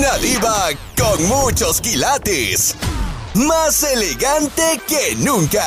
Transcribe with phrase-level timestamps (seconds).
[0.00, 2.74] Una diva con muchos quilates.
[3.34, 5.62] Más elegante que nunca.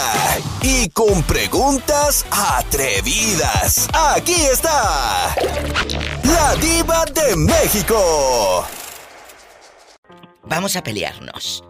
[0.64, 3.88] Y con preguntas atrevidas.
[3.94, 5.36] Aquí está.
[6.24, 8.66] La diva de México.
[10.46, 11.64] Vamos a pelearnos.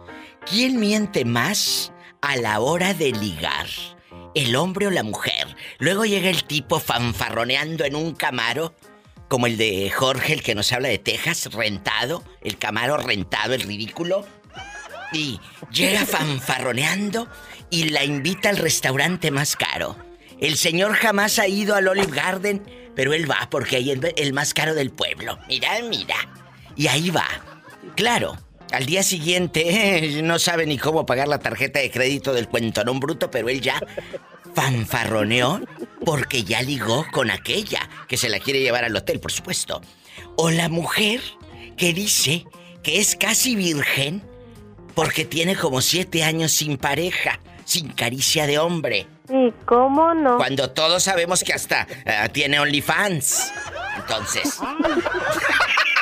[0.46, 1.92] ¿Quién miente más
[2.22, 3.66] a la hora de ligar?
[4.34, 5.54] ¿El hombre o la mujer?
[5.78, 8.74] Luego llega el tipo fanfarroneando en un camaro,
[9.34, 13.62] como el de Jorge, el que nos habla de Texas, rentado, el camaro rentado, el
[13.62, 14.24] ridículo.
[15.12, 15.40] Y
[15.72, 17.26] llega fanfarroneando
[17.68, 19.96] y la invita al restaurante más caro.
[20.38, 22.62] El señor jamás ha ido al Olive Garden,
[22.94, 25.36] pero él va porque ahí es el más caro del pueblo.
[25.48, 26.14] Mira, mira.
[26.76, 27.26] Y ahí va.
[27.96, 28.36] Claro,
[28.72, 33.30] al día siguiente no sabe ni cómo pagar la tarjeta de crédito del cuentonón bruto,
[33.30, 33.80] pero él ya
[34.54, 35.60] fanfarroneó
[36.04, 39.80] porque ya ligó con aquella que se la quiere llevar al hotel, por supuesto.
[40.36, 41.20] O la mujer
[41.76, 42.44] que dice
[42.82, 44.22] que es casi virgen
[44.94, 49.06] porque tiene como siete años sin pareja, sin caricia de hombre.
[49.28, 50.36] ¿Y cómo no?
[50.36, 53.52] Cuando todos sabemos que hasta eh, tiene OnlyFans.
[53.96, 54.58] Entonces.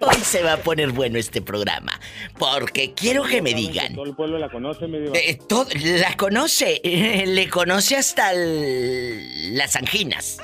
[0.00, 1.98] Hoy se va a poner bueno este programa.
[2.38, 3.94] Porque quiero que me digan.
[3.94, 4.98] Todo el pueblo la conoce, me.
[5.18, 6.80] Eh, todo- la conoce.
[7.26, 10.38] le conoce hasta el- las anginas.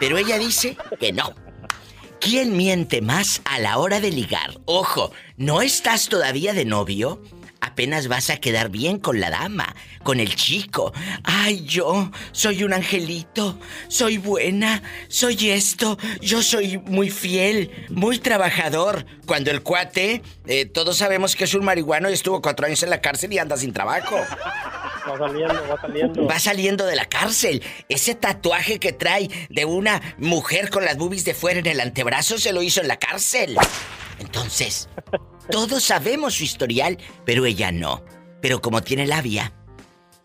[0.00, 1.34] Pero ella dice que no.
[2.20, 4.52] ¿Quién miente más a la hora de ligar?
[4.64, 7.20] Ojo, ¿no estás todavía de novio?
[7.62, 10.92] Apenas vas a quedar bien con la dama, con el chico.
[11.22, 19.06] Ay, yo soy un angelito, soy buena, soy esto, yo soy muy fiel, muy trabajador.
[19.26, 22.90] Cuando el cuate, eh, todos sabemos que es un marihuano y estuvo cuatro años en
[22.90, 24.16] la cárcel y anda sin trabajo.
[25.08, 26.26] Va saliendo, va saliendo.
[26.26, 27.62] Va saliendo de la cárcel.
[27.88, 32.38] Ese tatuaje que trae de una mujer con las boobies de fuera en el antebrazo
[32.38, 33.56] se lo hizo en la cárcel.
[34.18, 34.88] Entonces,
[35.50, 38.04] todos sabemos su historial, pero ella no.
[38.40, 39.52] Pero como tiene labia,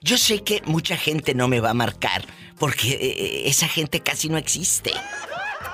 [0.01, 2.25] yo sé que mucha gente no me va a marcar
[2.57, 4.91] porque eh, esa gente casi no existe.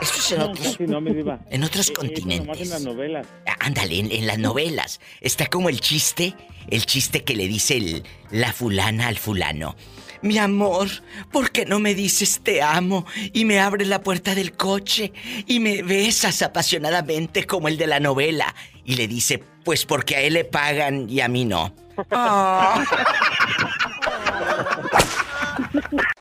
[0.03, 1.39] Esto es en No, otros, casi no, mi diva.
[1.49, 2.61] en otros Eh, eso nomás continentes.
[2.61, 3.27] en las novelas.
[3.59, 4.99] Ándale, en, en las novelas.
[5.21, 6.35] Está como el chiste,
[6.69, 9.75] el chiste que le dice el, la fulana al fulano.
[10.21, 10.87] Mi amor,
[11.33, 15.11] ¿por qué no me dices te amo y me abres la puerta del coche
[15.47, 18.55] y me besas apasionadamente como el de la novela?
[18.85, 21.73] Y le dice, pues porque a él le pagan y a mí no.
[22.11, 22.83] Ah.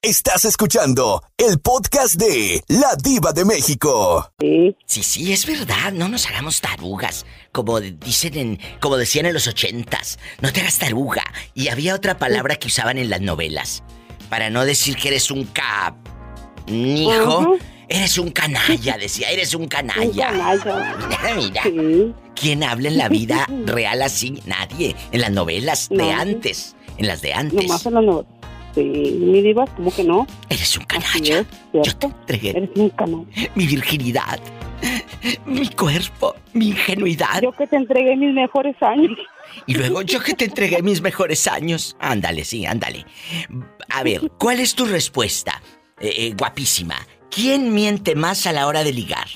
[0.04, 4.32] Estás escuchando el podcast de La Diva de México.
[4.40, 4.74] Sí.
[4.84, 9.46] Sí, sí, es verdad, no nos hagamos tarugas, como dicen en, como decían en los
[9.46, 11.22] ochentas, no te hagas taruga.
[11.54, 13.84] Y había otra palabra que usaban en las novelas,
[14.28, 15.94] para no decir que eres un cap,
[16.66, 17.56] hijo,
[17.88, 20.26] eres un canalla, decía, eres un Un canalla.
[20.32, 20.96] canalla.
[21.06, 22.14] Mira, mira, Sí.
[22.34, 24.42] ¿quién habla en la vida real así?
[24.46, 27.68] Nadie, en las novelas de antes, en las de antes.
[27.68, 28.41] Nomás en la no.
[28.74, 28.82] Sí,
[29.20, 30.26] mi diva, ¿cómo que no?
[30.48, 31.40] Eres un canalla.
[31.40, 33.24] es, Yo te entregué Eres un canalla.
[33.54, 34.40] mi virginidad,
[35.46, 37.42] mi cuerpo, mi ingenuidad.
[37.42, 39.18] Yo que te entregué mis mejores años.
[39.66, 41.96] Y luego yo que te entregué mis mejores años.
[42.00, 43.04] Ándale, sí, ándale.
[43.90, 45.60] A ver, ¿cuál es tu respuesta?
[46.00, 46.96] Eh, eh, guapísima.
[47.30, 49.26] ¿Quién miente más a la hora de ligar?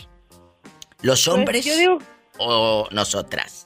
[1.02, 1.98] ¿Los Pues, hombres yo digo,
[2.38, 3.64] o nosotras?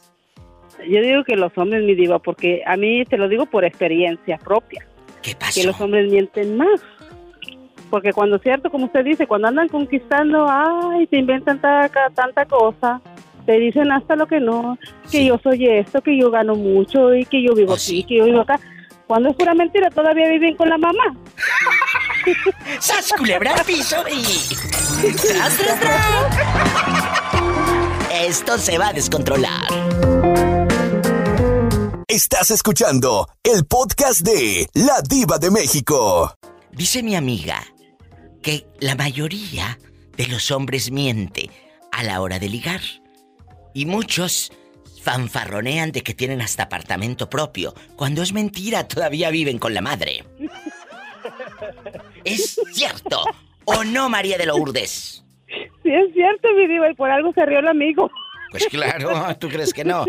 [0.89, 4.39] yo digo que los hombres, mi diva, porque a mí te lo digo por experiencia
[4.39, 4.87] propia,
[5.23, 5.63] ¿Qué que pasó?
[5.67, 6.81] los hombres mienten más.
[7.91, 12.45] Porque cuando es cierto, como usted dice, cuando andan conquistando, ay, se inventan tanta, tanta
[12.47, 13.01] cosa.
[13.47, 14.79] Te dicen hasta lo que no,
[15.11, 15.27] que Sí.
[15.27, 18.05] yo soy esto, que yo gano mucho y que yo vivo Oh, aquí, sí.
[18.05, 18.61] que yo vivo acá.
[19.09, 21.03] Cuando es pura mentira, todavía viven con la mamá.
[22.79, 24.23] ¡Sas, culebra al piso y...
[25.17, 26.07] ¡Tras, tras, tras!
[28.29, 30.60] Esto se va a descontrolar.
[32.11, 36.35] Estás escuchando el podcast de La Diva de México.
[36.73, 37.63] Dice mi amiga
[38.43, 39.79] que la mayoría
[40.17, 41.51] de los hombres miente
[41.93, 42.81] a la hora de ligar.
[43.75, 44.51] Y muchos
[45.05, 47.75] fanfarronean de que tienen hasta apartamento propio.
[47.95, 50.25] Cuando es mentira, todavía viven con la madre.
[52.25, 53.23] ¿Es cierto?
[53.67, 55.25] ¿O no, María de Lourdes?
[55.47, 58.11] Sí, es cierto, mi diva, y por algo se rió el amigo.
[58.51, 60.05] Pues claro, ¿tú crees que no?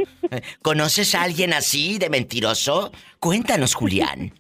[0.62, 2.92] ¿Conoces a alguien así de mentiroso?
[3.20, 4.34] Cuéntanos, Julián.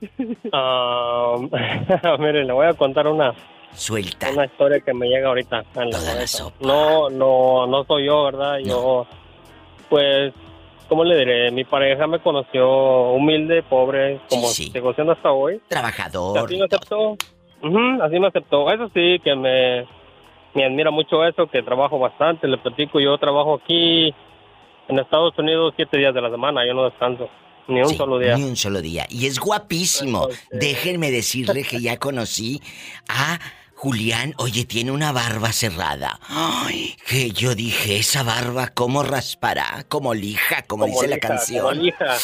[0.52, 1.36] Ah,
[2.18, 3.34] mire, le voy a contar una,
[3.74, 4.30] Suelta.
[4.30, 6.56] una historia que me llega ahorita en Toda la sopa.
[6.60, 8.58] No, no, no soy yo, ¿verdad?
[8.64, 9.06] Yo,
[9.90, 10.32] pues,
[10.88, 11.50] ¿cómo le diré?
[11.50, 14.70] Mi pareja me conoció humilde, pobre, como Sí, sí.
[14.72, 15.60] sigo siendo hasta hoy.
[15.68, 16.38] Trabajador.
[16.38, 17.10] Así me aceptó.
[17.62, 18.70] Ujú, así me aceptó.
[18.72, 19.86] Eso sí, que me,
[20.54, 24.14] me admira mucho eso, que trabajo bastante, le platico, yo trabajo aquí
[24.88, 27.28] en Estados Unidos siete días de la semana, yo no descanso.
[27.68, 28.36] Ni un Sí, solo día.
[28.36, 29.06] Ni un solo día.
[29.10, 30.22] Y es guapísimo.
[30.24, 32.60] Entonces- Déjenme decirle que ya conocí
[33.08, 33.38] a
[33.76, 34.34] Julián.
[34.38, 36.18] Oye, tiene una barba cerrada.
[36.28, 39.84] Ay, que yo dije, esa barba, ¿cómo raspará?
[39.88, 41.82] Como lija, como, dice la lija, como canción.
[41.82, 42.16] lija.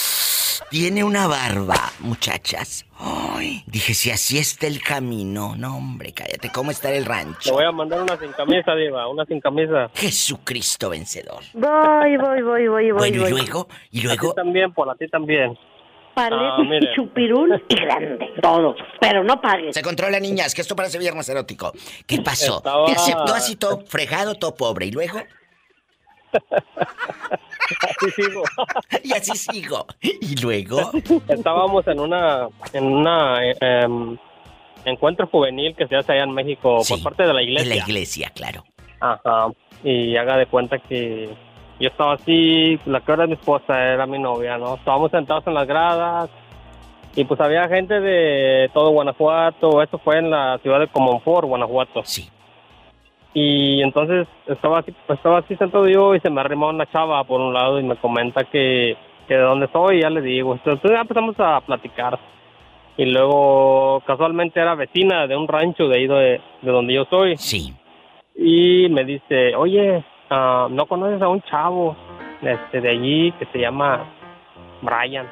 [0.71, 2.85] Tiene una barba, muchachas.
[2.99, 5.55] Ay, dije, si así está el camino.
[5.57, 6.51] No, hombre, cállate.
[6.53, 7.53] ¿Cómo está el rancho?
[7.53, 9.91] voy a mandar una sin camisa, Diva, una sin camisa.
[9.95, 11.43] Jesucristo vencedor.
[11.55, 13.31] Voy, voy, voy, voy, voy, Bueno, y voy.
[13.31, 15.57] luego, y A ti luego, también, por a ti también.
[16.19, 18.75] Ah, y chupirul y grande, todo.
[18.99, 19.75] Pero no pagues.
[19.75, 21.73] Se controla, niñas, que esto parece viernes erótico.
[22.07, 22.57] ¿Qué pasó?
[22.57, 24.87] Estaba- ¿Te aceptó así todo fregado, todo pobre?
[24.87, 25.19] ¿Y luego?
[27.83, 28.43] Así sigo.
[29.05, 29.87] Y así sigo.
[30.01, 30.91] ¿Y luego?
[31.29, 33.87] Estábamos en una, en una eh,
[34.85, 37.69] encuentro juvenil que se hace allá en México Sí, por parte de la De iglesia.
[37.69, 38.65] la iglesia, claro.
[39.01, 39.49] Ajá.
[39.85, 41.29] Y haga de cuenta que
[41.79, 44.77] yo estaba así, la que era mi esposa era mi novia, ¿no?
[44.77, 46.31] Estábamos sentados en las gradas
[47.15, 52.03] y pues había gente de todo Guanajuato, eso fue en la ciudad de Comonfort, Guanajuato.
[52.05, 52.29] Sí.
[53.39, 57.23] Y entonces estaba así, pues, estaba así sentado yo y se me arrimó una chava
[57.25, 58.97] por un lado y me comenta que,
[59.29, 60.55] que de dónde soy, y ya le digo.
[60.55, 62.19] Entonces ya empezamos a platicar.
[62.97, 67.37] Y luego casualmente era vecina de un rancho de ahí de, de donde yo soy.
[67.37, 67.75] Sí.
[68.35, 71.95] Y me dice, oye, ah, ¿no conoces a un chavo
[72.41, 74.03] este, de allí que se llama
[74.81, 75.29] Brian?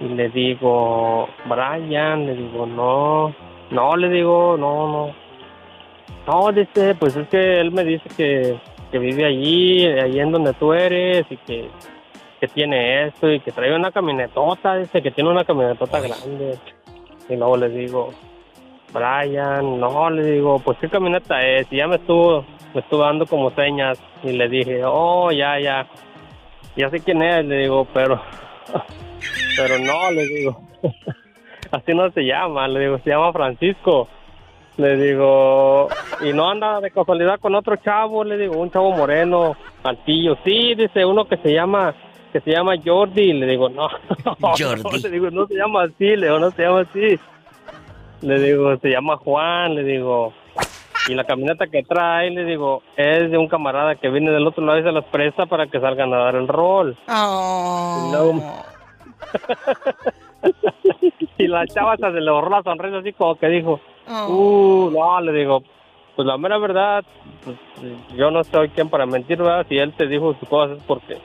[0.00, 3.32] Y le digo, Brian, le digo, no,
[3.70, 5.21] no, le digo, no, no.
[6.26, 8.58] No, dice, pues es que él me dice que,
[8.90, 11.68] que vive allí, allí en donde tú eres y que,
[12.40, 16.08] que tiene esto y que trae una camionetota, dice que tiene una camionetota Ay.
[16.08, 16.58] grande.
[17.28, 18.12] Y luego le digo,
[18.92, 23.26] Brian, no, le digo, pues qué camioneta es, y ya me estuvo, me estuvo dando
[23.26, 25.86] como señas, y le dije, oh, ya, ya,
[26.76, 28.20] ya sé quién es, le digo, pero,
[29.56, 30.60] pero no, le digo,
[31.70, 34.08] así no se llama, le digo, se llama Francisco,
[34.76, 35.88] le digo,
[36.22, 40.74] y no anda de casualidad con otro chavo, le digo, un chavo moreno, altillo, sí,
[40.74, 41.94] dice uno que se llama,
[42.32, 43.88] que se llama Jordi, le digo, no,
[44.24, 45.02] no, Jordi.
[45.02, 47.18] le digo, no se llama así, le digo, no se llama así.
[48.22, 50.32] Le digo, se llama Juan, le digo.
[51.08, 54.64] Y la camioneta que trae, le digo, es de un camarada que viene del otro
[54.64, 56.96] lado y se las presta para que salgan a dar el rol.
[57.08, 58.62] Oh.
[61.38, 64.86] Y la chava hasta se le borró la sonrisa así como que dijo, Oh.
[64.86, 65.62] uh, no, le digo,
[66.16, 67.04] pues la mera verdad,
[67.44, 67.56] pues,
[68.16, 69.66] yo no soy quien para mentir, ¿verdad?
[69.68, 71.18] Si él te dijo sus cosas es porque,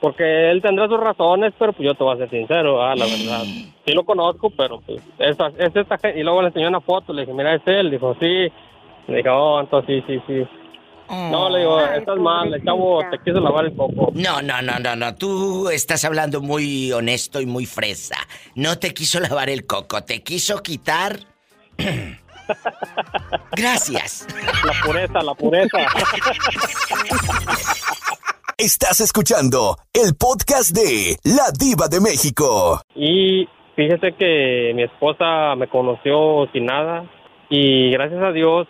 [0.00, 3.04] porque él tendrá sus razones, pero pues yo te voy a ser sincero, ah, la
[3.04, 3.42] verdad.
[3.86, 5.36] Sí lo conozco, pero pues es
[5.74, 6.18] esta gente.
[6.18, 7.90] Y luego le enseñó una foto, le dije, mira, es él.
[7.90, 8.50] Dijo, sí.
[9.06, 10.48] Le dije, oh, entonces sí, sí, sí.
[11.10, 14.10] No, le digo, Ay, estás mal, el chavo te quiso lavar el coco.
[14.14, 15.14] No, no, no, no, no.
[15.14, 18.16] Tú estás hablando muy honesto y muy fresa.
[18.54, 21.33] No te quiso lavar el coco, te quiso quitar.
[23.56, 24.26] Gracias.
[24.64, 25.78] La pureza, la pureza.
[28.58, 32.80] Estás escuchando el podcast de La Diva de México.
[32.94, 37.04] Y fíjese que mi esposa me conoció sin nada
[37.50, 38.68] y gracias a Dios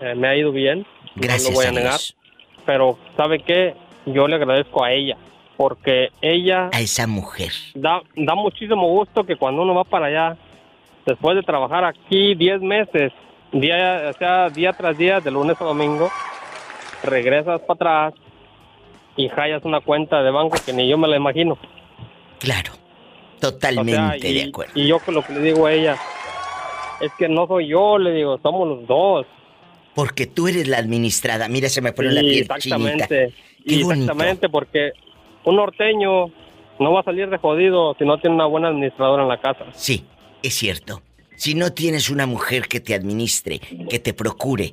[0.00, 0.86] eh, me ha ido bien.
[1.16, 1.90] Gracias no lo voy a, a negar.
[1.92, 2.16] Dios.
[2.64, 3.74] Pero ¿sabe qué?
[4.06, 5.16] Yo le agradezco a ella
[5.56, 7.52] porque ella A esa mujer.
[7.74, 10.36] da, da muchísimo gusto que cuando uno va para allá,
[11.06, 13.12] después de trabajar aquí 10 meses,
[13.52, 16.10] día, o sea, día tras día, de lunes a domingo,
[17.02, 18.20] regresas para atrás
[19.16, 21.58] y hallas una cuenta de banco que ni yo me la imagino.
[22.38, 22.72] Claro.
[22.74, 24.72] O Totalmente sea, y, de acuerdo.
[24.74, 25.96] y yo lo que le digo a ella,
[27.00, 29.26] es que no soy yo, le digo, somos los dos.
[29.94, 31.48] Porque tú eres la administrada.
[31.48, 32.54] Mira, se me pone la piel chinita.
[32.56, 33.34] exactamente.
[33.64, 34.92] Exactamente, porque
[35.44, 36.30] un norteño
[36.78, 39.66] no va a salir de jodido si no tiene una buena administradora en la casa.
[39.72, 40.04] Sí,
[40.42, 41.02] es cierto.
[41.36, 44.72] Si no tienes una mujer que te administre, que te procure,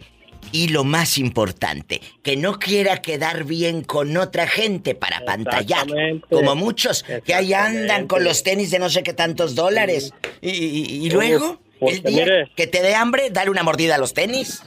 [0.52, 5.86] y lo más importante, que no quiera quedar bien con otra gente para pantallar,
[6.30, 10.14] como muchos que ahí andan con los tenis de no sé qué tantos dólares.
[10.42, 13.96] Y, y- y luego, Porque el día mire- que te dé hambre, dale una mordida
[13.96, 14.64] a los tenis.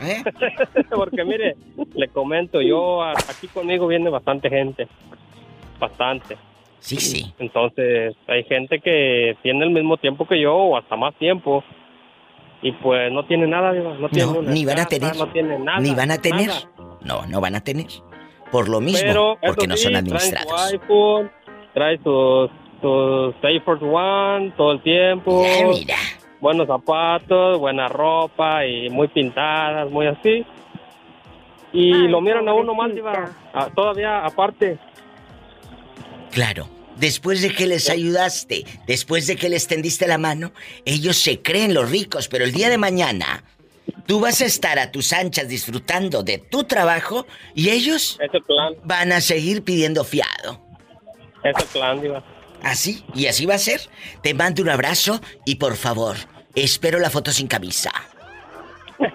[0.00, 0.22] ¿Eh?
[0.90, 1.56] Porque mire,
[1.94, 4.86] le comento, yo aquí conmigo viene bastante gente,
[5.80, 6.36] bastante.
[6.80, 7.34] Sí, sí.
[7.38, 11.62] Entonces hay gente que tiene el mismo tiempo que yo o hasta más tiempo
[12.62, 15.16] y pues no tiene nada, Diva, no tiene No, una ni van a tener.
[15.16, 16.46] no tiene nada, Ni van a tener.
[16.48, 16.60] nada.
[17.02, 17.86] No, no van a tener.
[18.50, 20.72] Por lo mismo, Pero porque eso no sí, son trae su administrados.
[20.72, 21.30] iPhone,
[21.74, 25.42] trae sus sus Force One todo el tiempo.
[25.44, 25.96] Ya, mira.
[26.40, 30.46] buenos zapatos, buena ropa y muy pintadas, muy así.
[31.72, 33.10] Y Ay, lo miran a uno mal, pobrecita.
[33.20, 33.32] Diva.
[33.52, 34.78] Ah, todavía aparte.
[36.38, 36.68] Claro.
[36.98, 40.52] Después de que les ayudaste, después de que les tendiste la mano,
[40.84, 43.42] ellos se creen los ricos, pero el día de mañana
[44.06, 47.26] tú vas a estar a tus anchas disfrutando de tu trabajo
[47.56, 50.64] y ellos plan, van a seguir pidiendo fiado.
[51.42, 52.22] ese plan, Diva.
[52.62, 53.80] Así, y así va a ser.
[54.22, 56.14] Te mando un abrazo y por favor,
[56.54, 57.90] espero la foto sin camisa.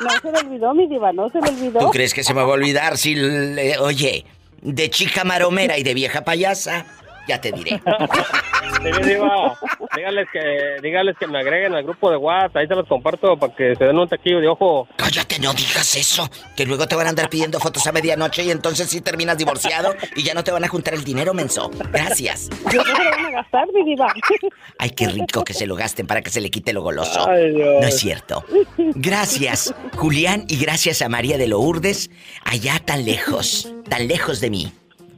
[0.00, 1.78] No se le olvidó, mi diva, no se le olvidó.
[1.78, 4.24] ¿Tú crees que se me va a olvidar si, le- oye,
[4.64, 6.86] de chica maromera y de vieja payasa?
[7.26, 7.80] Ya te diré.
[9.96, 12.56] Dígales que, dígales que me agreguen al grupo de WhatsApp.
[12.56, 14.88] Ahí se los comparto para que se den un taquillo de ojo.
[14.96, 16.28] Cállate, no digas eso.
[16.56, 19.94] Que luego te van a andar pidiendo fotos a medianoche y entonces sí terminas divorciado
[20.16, 21.70] y ya no te van a juntar el dinero, menso.
[21.92, 22.50] Gracias.
[22.72, 24.12] Yo no se lo van a gastar, mi diva.
[24.78, 27.28] Ay, qué rico que se lo gasten para que se le quite lo goloso.
[27.28, 27.80] Ay, Dios.
[27.80, 28.44] No es cierto.
[28.76, 32.10] Gracias, Julián, y gracias a María de Lourdes,
[32.44, 34.72] allá tan lejos, tan lejos de mí.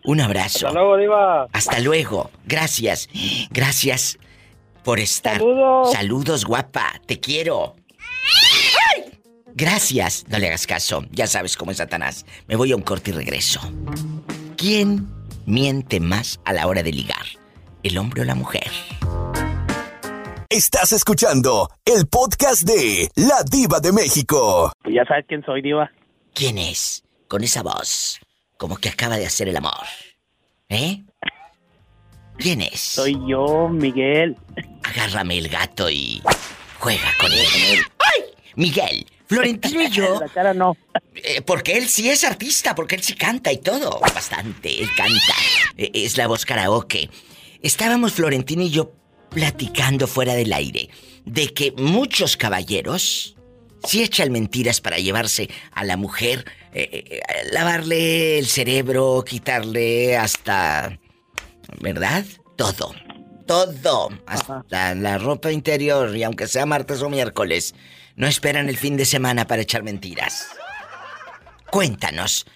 [0.06, 0.66] Un abrazo.
[0.68, 1.46] Hasta luego, Diva.
[1.52, 2.30] Hasta luego.
[2.44, 3.08] Gracias.
[3.50, 4.18] Gracias
[4.84, 5.38] por estar.
[5.38, 5.92] Saludos.
[5.92, 6.92] Saludos, guapa.
[7.06, 7.75] Te quiero.
[8.94, 9.18] ¡Ay!
[9.54, 10.25] Gracias.
[10.28, 11.04] No le hagas caso.
[11.10, 12.25] Ya sabes cómo es Satanás.
[12.46, 13.60] Me voy a un corte y regreso.
[14.56, 15.08] ¿Quién
[15.44, 17.25] miente más a la hora de ligar?
[17.82, 18.70] ¿El hombre o la mujer?
[20.48, 24.72] Estás escuchando el podcast de La Diva de México.
[24.82, 25.90] Pues ya sabes quién soy, Diva.
[26.32, 27.02] ¿Quién es?
[27.26, 28.20] Con esa voz.
[28.58, 29.86] Como que acaba de hacer el amor.
[30.68, 31.02] ¿Eh?
[32.38, 32.80] ¿Quién es?
[32.80, 34.36] Soy yo, Miguel.
[34.82, 36.22] Agárrame el gato y
[36.78, 37.78] juega con él.
[37.98, 38.22] ¡Ay!
[38.56, 40.76] Miguel, Florentino y yo, La cara no.
[41.14, 44.00] eh, porque él sí es artista, porque él sí canta y todo.
[44.00, 45.34] Bastante, él canta.
[45.76, 47.10] Eh, es la voz karaoke.
[47.62, 48.92] Estábamos Florentino y yo
[49.30, 50.88] platicando fuera del aire
[51.25, 53.36] de que muchos caballeros
[53.87, 57.21] sí echan mentiras para llevarse a la mujer, eh, eh, eh,
[57.52, 60.99] lavarle el cerebro, quitarle hasta...
[61.81, 62.25] ¿Verdad?
[62.57, 62.95] Todo.
[63.47, 64.09] Todo.
[64.26, 67.75] Hasta la ropa interior, y aunque sea martes o miércoles,
[68.16, 70.49] no esperan el fin de semana para echar mentiras.
[71.71, 72.47] Cuéntanos,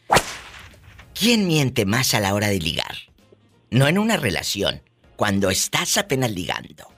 [1.14, 2.96] ¿quién miente más a la hora de ligar?
[3.70, 4.82] No en una relación,
[5.16, 6.90] cuando estás apenas ligando.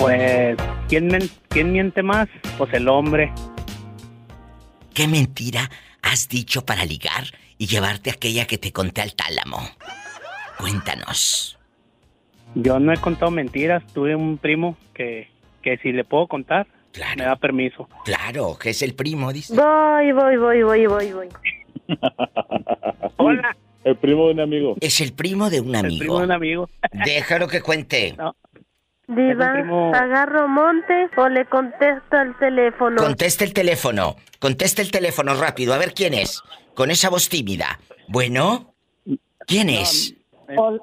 [0.00, 0.56] Pues,
[0.88, 2.26] ¿quién, men- ¿quién miente más?
[2.56, 3.30] Pues el hombre.
[4.94, 5.70] ¿Qué mentira
[6.02, 7.24] has dicho para ligar
[7.58, 9.58] y llevarte aquella que te conté al tálamo?
[10.58, 11.58] Cuéntanos.
[12.54, 13.82] Yo no he contado mentiras.
[13.92, 15.28] Tuve un primo que,
[15.62, 17.14] que si le puedo contar, Claro.
[17.18, 17.88] me da permiso.
[18.04, 19.54] Claro, que es el primo, dice.
[19.54, 21.28] Voy, voy, voy, voy, voy, voy.
[23.18, 24.76] Hola, El primo de un amigo.
[24.80, 26.18] Es el primo de un el primo amigo.
[26.18, 26.70] de un amigo.
[27.04, 28.14] Déjalo que cuente.
[28.18, 28.34] No,
[29.10, 29.92] Diva, primo.
[29.92, 32.96] ¿agarro monte o le contesto al teléfono?
[32.96, 34.14] Contesta el teléfono.
[34.38, 35.74] Contesta el teléfono rápido.
[35.74, 36.40] A ver quién es.
[36.74, 37.80] Con esa voz tímida.
[38.06, 38.72] Bueno,
[39.46, 40.14] ¿quién es?
[40.56, 40.80] Hola,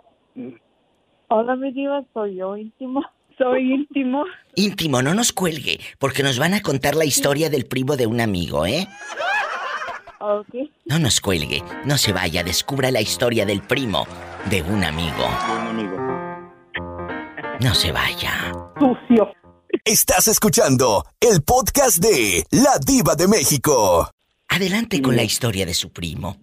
[1.30, 3.02] hola, mi diva, soy yo íntimo.
[3.38, 4.26] Soy íntimo.
[4.56, 8.20] Íntimo, no nos cuelgue, porque nos van a contar la historia del primo de un
[8.20, 8.88] amigo, ¿eh?
[10.20, 10.56] Ok.
[10.86, 14.08] No nos cuelgue, no se vaya, descubra la historia del primo
[14.50, 15.24] de un amigo.
[15.48, 16.07] De un amigo.
[17.60, 18.54] No se vaya.
[18.80, 19.32] Sucio.
[19.84, 24.10] Estás escuchando el podcast de La Diva de México.
[24.48, 26.38] Adelante con la historia de su primo.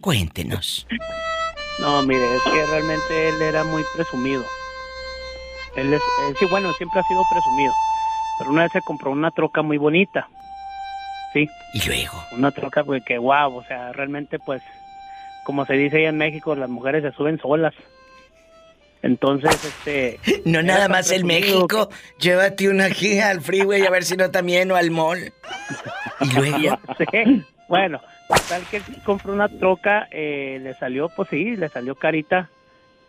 [0.00, 0.86] Cuéntenos.
[1.80, 4.44] no, mire, es que realmente él era muy presumido.
[5.76, 7.72] Él es, él sí, bueno, siempre ha sido presumido.
[8.38, 10.28] Pero una vez se compró una troca muy bonita.
[11.32, 14.62] Sí, Y luego, una troca güey, que guau, o sea, realmente pues,
[15.44, 17.74] como se dice allá en México, las mujeres se suben solas.
[19.02, 20.18] Entonces, este...
[20.44, 21.88] no nada más el México,
[22.18, 25.32] llévate una aquí al freeway a ver si no también o al mall.
[26.20, 27.44] Y luego, Ya sé.
[27.68, 28.00] Bueno,
[28.48, 32.50] tal que compró una troca, eh, le salió, pues sí, le salió carita.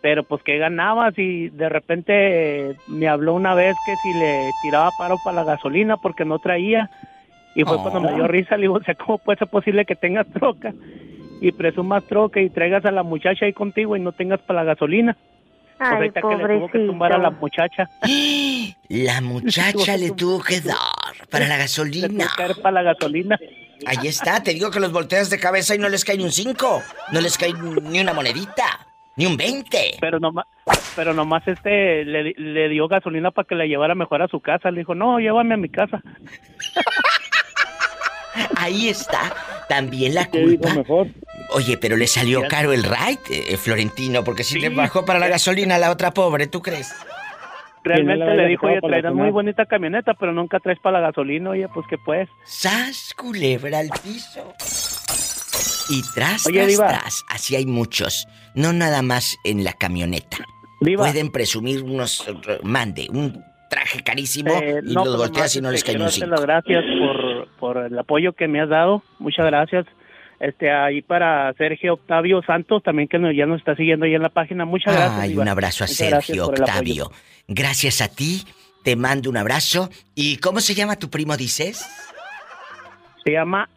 [0.00, 2.12] Pero pues que ganaba si de repente
[2.70, 6.38] eh, me habló una vez que si le tiraba paro para la gasolina porque no
[6.38, 6.88] traía.
[7.54, 7.82] Y fue Oh.
[7.82, 10.72] cuando me dio risa, le digo, o sea, ¿cómo puede ser posible que tengas troca
[11.40, 14.72] y presumas troca y traigas a la muchacha ahí contigo y no tengas para la
[14.72, 15.16] gasolina?
[15.80, 17.88] Ay, ahorita que le tuvo que tumbar a la muchacha,
[18.88, 20.76] la muchacha le tuvo que dar
[21.30, 22.08] para la le gasolina.
[22.08, 23.38] tuvo que dar para la gasolina.
[23.86, 26.30] Ahí está, te digo que los volteas de cabeza y no les cae ni un
[26.32, 26.82] 5.
[27.12, 28.86] No les cae ni una monedita.
[29.16, 29.96] Ni un 20.
[30.00, 30.46] pero nomás,
[30.96, 34.40] pero nomás este le, di- le dio gasolina para que la llevara mejor a su
[34.40, 34.70] casa.
[34.70, 36.00] Le dijo, no, llévame a mi casa.
[38.56, 39.32] Ahí está
[39.68, 40.74] también la ¿Qué dijo culpa.
[40.74, 41.06] mejor?
[41.52, 45.28] Oye, pero le salió caro el ride, eh, Florentino, porque si le bajó para la
[45.28, 46.94] gasolina a la otra pobre, ¿tú crees?
[47.82, 49.14] realmente le dijo, oye, traerás cenar".
[49.14, 52.28] muy bonita camioneta, pero nunca traes para la gasolina, oye, pues que pues.
[52.44, 54.54] ¡Sas, culebra al piso!
[55.88, 56.88] Y tras, Oye, tras, Diva.
[56.88, 57.24] tras.
[57.28, 58.28] Así hay muchos.
[58.54, 60.36] No nada más en la camioneta.
[60.80, 61.04] Diva.
[61.04, 62.24] Pueden presumir unos...
[62.62, 66.04] Mande, un traje carísimo Eh, y no, los volteas y no este, les cae quiero
[66.04, 66.42] un cinco.
[66.42, 69.02] gracias por, por el apoyo que me has dado.
[69.18, 69.86] Muchas gracias.
[70.38, 74.22] Este, ahí para Sergio Octavio Santos, también que nos- ya nos está siguiendo ahí en
[74.22, 74.64] la página.
[74.64, 75.20] Muchas gracias.
[75.20, 76.46] Ay, un abrazo a Muchas Sergio.
[76.46, 77.10] Octavio.
[77.46, 78.44] Gracias a ti.
[78.82, 79.90] Te mando un abrazo.
[80.14, 81.86] ¿Y cómo se llama tu primo, dices?
[83.24, 83.68] Se llama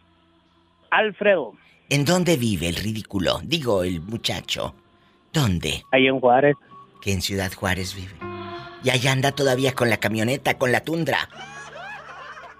[0.89, 1.53] Alfredo,
[1.89, 3.39] ¿En dónde vive el ridículo?
[3.43, 4.73] Digo, el muchacho.
[5.33, 5.83] ¿Dónde?
[5.91, 6.55] ahí en Juárez.
[7.01, 8.13] Que en Ciudad Juárez vive.
[8.83, 11.27] Y allá anda todavía con la camioneta, con la tundra.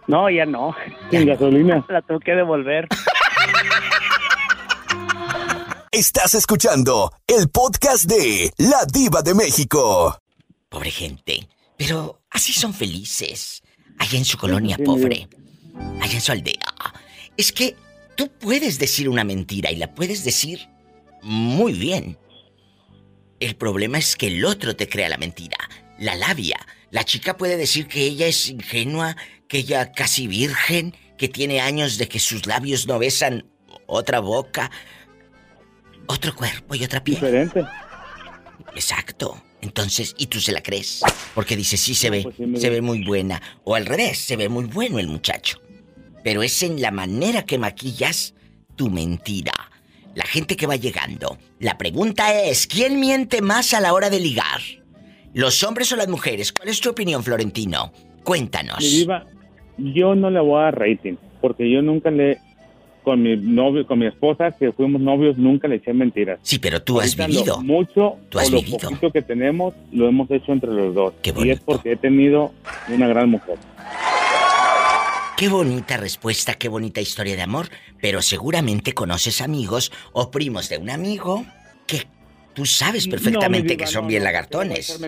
[0.08, 0.76] No, ya no.
[1.12, 1.86] Sin gasolina.
[1.90, 2.88] La tengo que devolver.
[5.92, 10.20] Estás escuchando el podcast de La Diva de México.
[10.68, 11.48] Pobre gente.
[11.78, 13.62] Pero así son felices.
[14.00, 15.28] Allá en su colonia pobre.
[16.02, 16.74] Allá en su aldea.
[17.38, 17.76] Es que
[18.16, 20.68] tú puedes decir una mentira y la puedes decir
[21.22, 22.18] muy bien.
[23.40, 25.58] El problema es que el otro te crea la mentira.
[26.00, 26.60] La labia.
[26.90, 29.16] La chica puede decir que ella es ingenua,
[29.54, 33.46] que ella casi virgen, que tiene años de que sus labios no besan
[33.86, 34.72] otra boca,
[36.08, 37.18] otro cuerpo y otra piel.
[37.18, 37.64] Diferente.
[38.74, 39.40] Exacto.
[39.62, 41.02] Entonces, ¿y tú se la crees?
[41.36, 42.78] Porque dice, sí se ve, pues sí se ve.
[42.78, 43.40] ve muy buena.
[43.64, 45.62] O al revés, se ve muy bueno el muchacho.
[46.24, 48.34] Pero es en la manera que maquillas
[48.76, 49.54] tu mentira.
[50.16, 51.38] La gente que va llegando.
[51.60, 54.62] La pregunta es, ¿quién miente más a la hora de ligar?
[55.36, 56.52] ¿Los hombres o las mujeres?
[56.52, 57.94] ¿Cuál es tu opinión, Florentino?
[58.24, 58.80] Cuéntanos.
[58.80, 59.28] Mi diva,
[59.78, 62.38] yo no le voy a dar rating, porque yo nunca le,
[63.04, 66.40] con mi novio, con mi esposa, que fuimos novios, nunca le eché mentiras.
[66.42, 67.56] Sí, pero tú has Ahorita vivido.
[67.58, 68.78] Lo mucho Tú has o lo vivido.
[68.80, 71.14] poquito que tenemos, lo hemos hecho entre los dos.
[71.22, 71.62] Qué y es bonito.
[71.66, 72.52] porque he tenido
[72.90, 73.58] una gran mujer.
[75.36, 77.68] Qué bonita respuesta, qué bonita historia de amor,
[78.00, 81.44] pero seguramente conoces amigos o primos de un amigo
[81.88, 82.04] que
[82.54, 85.00] tú sabes No, perfectamente diva, que son no, bien no, no lagartones.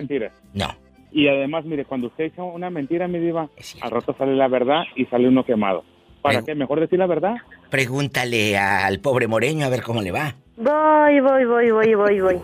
[0.52, 0.76] No,
[1.16, 3.48] Y además, mire, cuando usted echa una mentira, mi diva,
[3.80, 5.82] al rato sale la verdad y sale uno quemado.
[6.20, 6.54] ¿Para Pregu- qué?
[6.54, 7.36] Mejor decir la verdad.
[7.70, 10.34] pregúntale al pobre Moreño a ver cómo le va.
[10.58, 12.36] Voy, voy, voy, voy, voy, voy.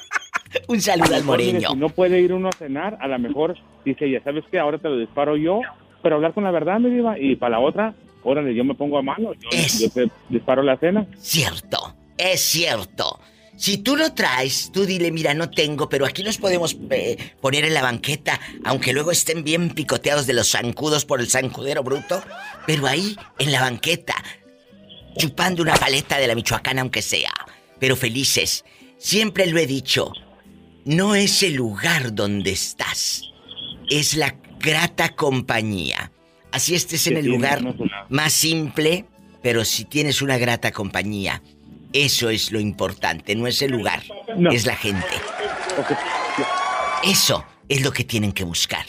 [0.68, 1.70] Un saludo al mire, Moreño.
[1.72, 4.78] si no puede ir uno a cenar, a lo mejor dice, ya sabes que ahora
[4.78, 5.60] te lo disparo yo,
[6.02, 8.96] pero hablar con la verdad, mi diva, y para la otra, órale, yo me pongo
[8.96, 11.06] a mano, yo, Es- yo te disparo la cena.
[11.18, 13.18] Cierto, es cierto.
[13.56, 17.64] Si tú lo traes, tú dile, mira, no tengo, pero aquí los podemos eh, poner
[17.64, 22.22] en la banqueta, aunque luego estén bien picoteados de los zancudos por el zancudero bruto,
[22.66, 24.14] pero ahí, en la banqueta,
[25.16, 27.32] chupando una paleta de la Michoacana, aunque sea,
[27.78, 28.64] pero felices.
[28.98, 30.12] Siempre lo he dicho,
[30.84, 33.22] no es el lugar donde estás,
[33.88, 36.12] es la grata compañía.
[36.52, 37.62] Así estés en el lugar
[38.08, 39.06] más simple,
[39.42, 41.42] pero si tienes una grata compañía,
[42.04, 44.02] eso es lo importante, no es el lugar,
[44.36, 44.50] No.
[44.50, 45.06] es la gente.
[47.04, 48.84] Eso es lo que tienen que buscar,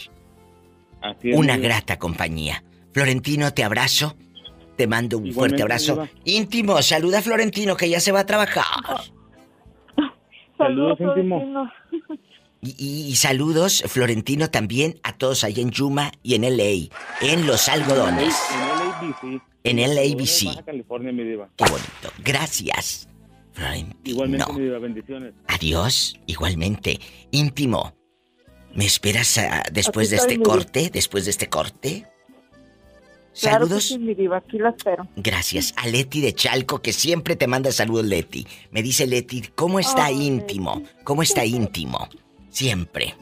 [1.01, 2.63] Así es, una grata compañía.
[2.93, 4.15] Florentino, te abrazo,
[4.75, 5.93] te mando un Igualmente, fuerte abrazo.
[5.93, 6.09] Diva.
[6.25, 8.65] Íntimo, saluda a Florentino que ya se va a trabajar.
[10.57, 11.69] Saludos, íntimo.
[12.61, 16.89] Y, y- y saludos, Florentino, también a todos allá en Yuma y en LA,
[17.21, 18.35] en Los Algodones.
[18.51, 19.41] En el ABC.
[19.63, 20.45] En el Algodones, ABC.
[20.47, 21.49] Baja California, mi diva.
[21.55, 22.11] Qué bonito.
[22.23, 23.07] Gracias,
[23.53, 23.95] Florentino.
[24.03, 25.33] Igualmente, mi diva, bendiciones.
[25.47, 26.99] Adiós, igualmente.
[27.31, 27.93] Íntimo.
[28.73, 30.89] ¿Me esperas ah, después Aquí de este estoy, corte?
[30.91, 32.05] ¿Después de este corte?
[33.39, 33.83] Claro que Saludos.
[33.83, 35.07] sí, mi diva, aquí la espero.
[35.15, 38.47] Gracias a Leti de Chalco, que siempre te manda saludos, Leti.
[38.71, 40.81] Me dice Leti, ¿cómo está Ay, íntimo?
[41.03, 42.09] ¿Cómo está íntimo?
[42.57, 43.13] Siempre.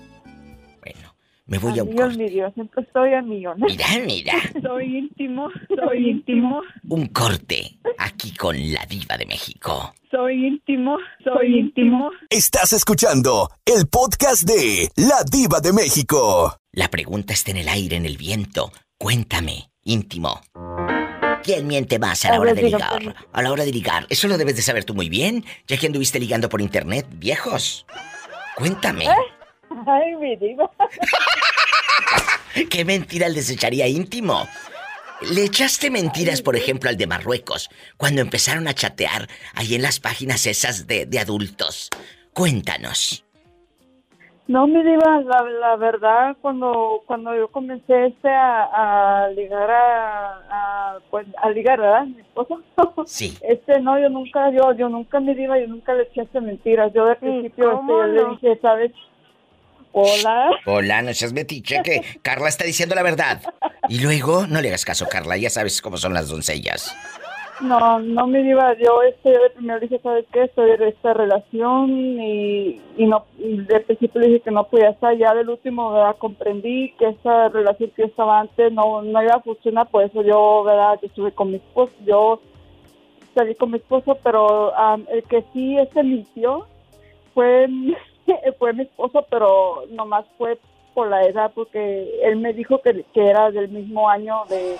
[0.82, 1.13] Bueno,
[1.45, 2.17] me voy a un corte.
[2.17, 3.65] mi diva, siempre estoy a millones.
[3.69, 4.34] Mira, mira.
[4.63, 9.93] Soy íntimo, soy íntimo, Un corte aquí con la diva de México.
[10.10, 12.12] soy íntimo, soy íntimo.
[12.30, 16.56] Estás escuchando el podcast de La Diva de México.
[16.71, 18.71] La pregunta está en el aire, en el viento.
[18.98, 20.39] Cuéntame, íntimo.
[21.43, 23.04] ¿Quién miente más a la A hora ver, de ligar?
[23.04, 23.15] pues.
[23.34, 24.08] A la hora de ligar.
[24.10, 27.86] Eso lo debes de saber tú muy bien, ya que anduviste ligando por internet, viejos.
[28.56, 29.08] Cuéntame.
[29.08, 30.70] Ay, mi diva.
[32.70, 34.48] ¿Qué mentira les echaría íntimo?
[35.22, 40.00] Le echaste mentiras, por ejemplo, al de Marruecos, cuando empezaron a chatear ahí en las
[40.00, 41.89] páginas esas de, de adultos.
[42.34, 43.25] Cuéntanos.
[44.47, 50.41] No, mi diva, la, la verdad, cuando cuando yo comencé este a, a ligar a,
[50.49, 52.05] a, pues, a ligar, ¿verdad?
[52.05, 52.62] Mi esposo.
[53.08, 53.36] Sí.
[53.41, 56.93] Este, no, yo nunca, yo, yo nunca, mi diva, yo nunca le eché mentiras.
[56.93, 58.91] Yo de principio, este, ¿cómo yo le dije, ¿sabes?
[59.91, 60.49] Hola.
[60.65, 63.41] Hola, no seas metiche que Carla está diciendo la verdad.
[63.89, 66.95] Y luego, no le hagas caso, Carla, ya sabes cómo son las doncellas.
[67.62, 70.44] No, no me iba, yo este, yo de primero dije, ¿sabes qué?
[70.44, 71.89] Estoy de esta relación
[72.20, 76.18] y, y no, de principio dije que no podía estar, ya del último, ¿verdad?
[76.18, 80.22] Comprendí que esa relación que yo estaba antes no, no iba a funcionar, por eso
[80.22, 81.00] yo, ¿verdad?
[81.00, 82.41] Que estuve con mi esposo, yo
[83.34, 86.65] salí con mi esposo, pero am, el que sí se mintió
[87.34, 87.68] fue,
[88.60, 90.60] fue mi esposo, pero nomás fue
[90.94, 94.76] por la edad, porque él me dijo que, que era del mismo año de,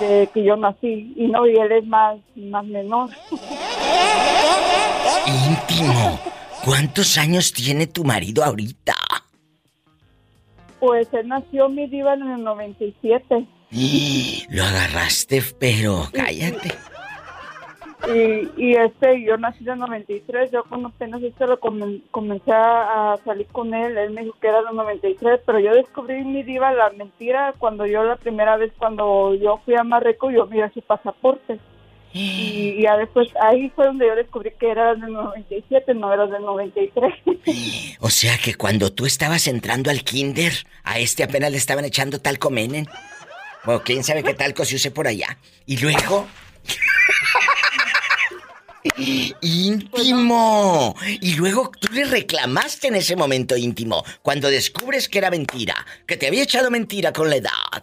[0.00, 3.10] de que yo nací, y no, y él es más, más menor.
[5.26, 6.20] Íntimo.
[6.64, 8.94] ¿Cuántos años tiene tu marido ahorita?
[10.78, 13.46] Pues él nació, mi diva, en el 97.
[14.50, 16.72] Lo agarraste, pero cállate.
[18.08, 22.50] Y, y este, yo nací en el 93, yo cuando apenas este lo comen- comencé
[22.52, 26.42] a, salir con él, él me dijo que era del 93, pero yo descubrí mi
[26.42, 30.70] diva la mentira cuando yo la primera vez, cuando yo fui a Marruecos, yo miré
[30.72, 31.58] su pasaporte.
[32.12, 36.26] Y, y ya después, ahí fue donde yo descubrí que era del 97, no era
[36.26, 37.14] del 93.
[38.00, 40.52] O sea que cuando tú estabas entrando al kinder,
[40.84, 42.88] a este apenas le estaban echando talco menen.
[43.66, 45.36] O quién sabe qué talco se use por allá.
[45.66, 46.26] Y luego...
[49.40, 50.94] íntimo.
[51.20, 55.74] Y luego tú le reclamaste en ese momento íntimo, cuando descubres que era mentira,
[56.06, 57.82] que te había echado mentira con la edad.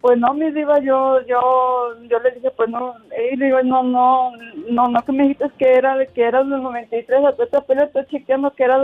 [0.00, 2.94] Pues no, mi diva, yo, yo, yo le dije, pues no,
[3.32, 4.30] y le digo, no, no,
[4.70, 8.52] no, no que me dijiste que era que eras del 93, ahorita apenas estoy chequeando
[8.52, 8.78] que era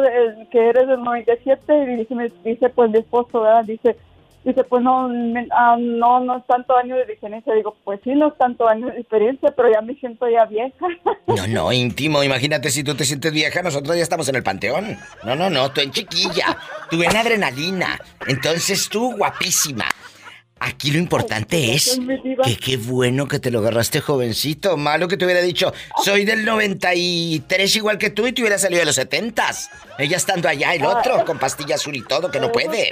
[0.50, 3.44] que eres del 97 y dice, me dice pues mi esposo.
[3.64, 3.96] Dice,
[4.44, 5.08] dice, pues no,
[5.52, 7.54] ah, no, no es tanto año de diferencia.
[7.54, 10.86] Digo, pues sí, no es tanto año de diferencia, pero ya me siento ya vieja.
[11.26, 14.98] No, no, íntimo, imagínate si tú te sientes vieja, nosotros ya estamos en el panteón.
[15.24, 16.56] No, no, no, tú en chiquilla,
[16.90, 17.98] tú en adrenalina.
[18.28, 19.86] Entonces tú guapísima.
[20.60, 22.00] Aquí lo importante es
[22.44, 24.76] que qué bueno que te lo agarraste jovencito.
[24.76, 28.80] Malo que te hubiera dicho, soy del 93 igual que tú y te hubiera salido
[28.80, 29.46] de los 70
[29.98, 32.90] Ella estando allá, el otro, con pastilla azul y todo, que no puede.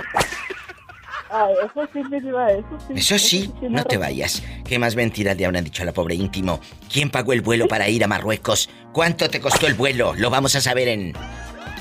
[1.35, 2.93] Ah, eso sí, mi diva, eso sí.
[2.95, 4.43] Eso sí, no te vayas.
[4.67, 6.61] ¿Qué más mentiras le habrán dicho a la pobre íntimo?
[6.93, 8.69] ¿Quién pagó el vuelo para ir a Marruecos?
[8.93, 10.13] ¿Cuánto te costó el vuelo?
[10.15, 11.15] Lo vamos a saber en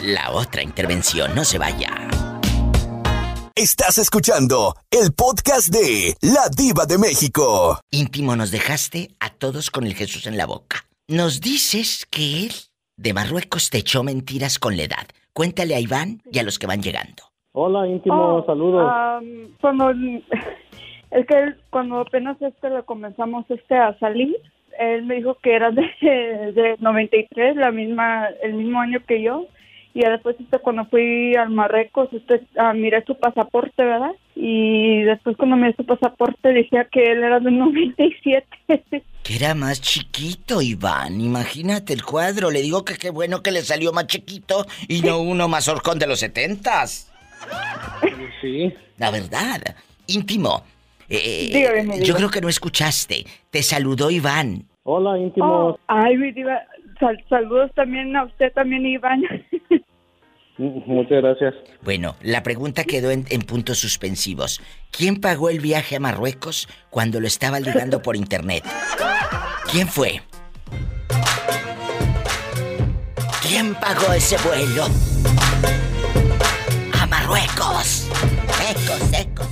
[0.04, 1.36] la otra intervención.
[1.36, 1.90] No se vaya.
[3.54, 7.82] Estás escuchando el podcast de La Diva de México.
[7.92, 10.86] Íntimo, nos dejaste a todos con el Jesús en la boca.
[11.10, 12.54] Nos dices que él
[12.96, 15.08] de Marruecos te echó mentiras con la edad.
[15.34, 17.31] Cuéntale a Iván y a los que van llegando.
[17.54, 18.90] Hola, íntimo, Oh, saludos.
[18.90, 19.92] am, cuando
[21.12, 24.36] es que cuando apenas este lo comenzamos este a salir,
[24.80, 29.46] él me dijo que era de, de 93, la misma el mismo año que yo.
[29.94, 34.14] Y después este cuando fui al Marruecos, este ah, miré su pasaporte, ¿verdad?
[34.38, 38.48] Y después cuando miré su pasaporte decía que él era del 97.
[39.24, 41.20] Que era más chiquito, Iván.
[41.20, 42.50] Imagínate el cuadro.
[42.50, 46.00] Le digo que qué bueno que le salió más chiquito y no uno más horcón
[46.00, 47.11] de los setentas.
[48.42, 48.74] Sí.
[48.98, 49.62] La verdad.
[50.08, 50.64] Íntimo.
[51.10, 53.26] eh, Dígame, mi yo creo que no escuchaste.
[53.50, 54.66] Te saludó Iván.
[54.84, 55.46] Hola, íntimo.
[55.70, 56.60] Oh, ay, mi diva,
[57.00, 59.22] sal- saludos también a usted también, Iván.
[60.58, 61.54] M- Muchas gracias.
[61.84, 64.60] Bueno, la pregunta quedó en, en puntos suspensivos.
[64.92, 68.64] ¿Quién pagó el viaje a Marruecos cuando lo estaba ligando por internet?
[69.72, 70.22] ¿Quién fue?
[73.42, 74.88] ¿Quién pagó ese vuelo?
[77.12, 78.08] Marruecos.
[78.72, 79.48] Ecos, ecos.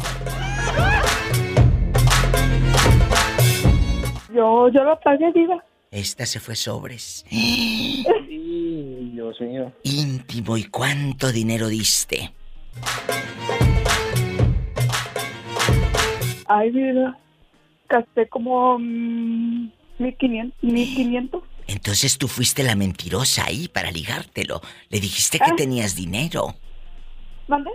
[4.33, 5.61] Yo, yo lo pagué, diva.
[5.91, 7.25] Esta se fue sobres.
[7.29, 8.05] Sí,
[9.13, 9.73] Dios mío.
[9.83, 12.33] Íntimo, ¿y cuánto dinero diste?
[16.47, 17.19] Ay, vida.
[17.89, 21.43] Gasté como mm, 1500, 1500.
[21.67, 24.61] Entonces tú fuiste la mentirosa ahí para ligártelo.
[24.89, 25.55] Le dijiste que Ah.
[25.57, 26.55] tenías dinero
[27.49, 27.71] ¿Mande?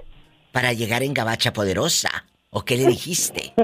[0.55, 2.27] para llegar en Gabacha Poderosa.
[2.49, 3.53] ¿O qué le dijiste?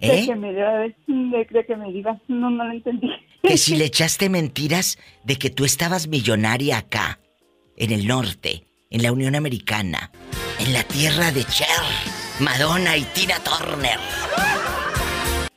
[0.00, 0.26] ¿Eh?
[0.26, 0.54] que me
[1.66, 2.02] que me.
[2.28, 3.08] No, no lo entendí.
[3.42, 7.18] Que si le echaste mentiras de que tú estabas millonaria acá,
[7.76, 10.12] en el norte, en la Unión Americana,
[10.60, 11.66] en la tierra de Cher,
[12.38, 13.98] Madonna y Tina Turner.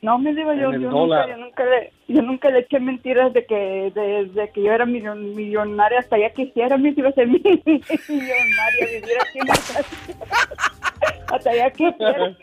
[0.02, 3.46] No, me diga, yo, yo, nunca, yo, nunca le, yo nunca le eché mentiras de
[3.46, 3.54] que,
[3.94, 6.00] de, de que yo era millon- millonaria.
[6.00, 9.48] Hasta ya quisiera, me iba a ser mi- millonaria, vivir aquí en.
[11.32, 12.36] Hasta ya quisiera.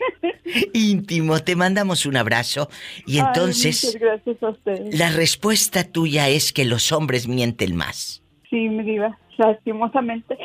[0.72, 2.68] Íntimo, te mandamos un abrazo
[3.06, 4.98] y entonces gracias a ustedes.
[4.98, 8.22] la respuesta tuya es que los hombres mienten más.
[8.48, 10.36] Sí, mi diva, lastimosamente.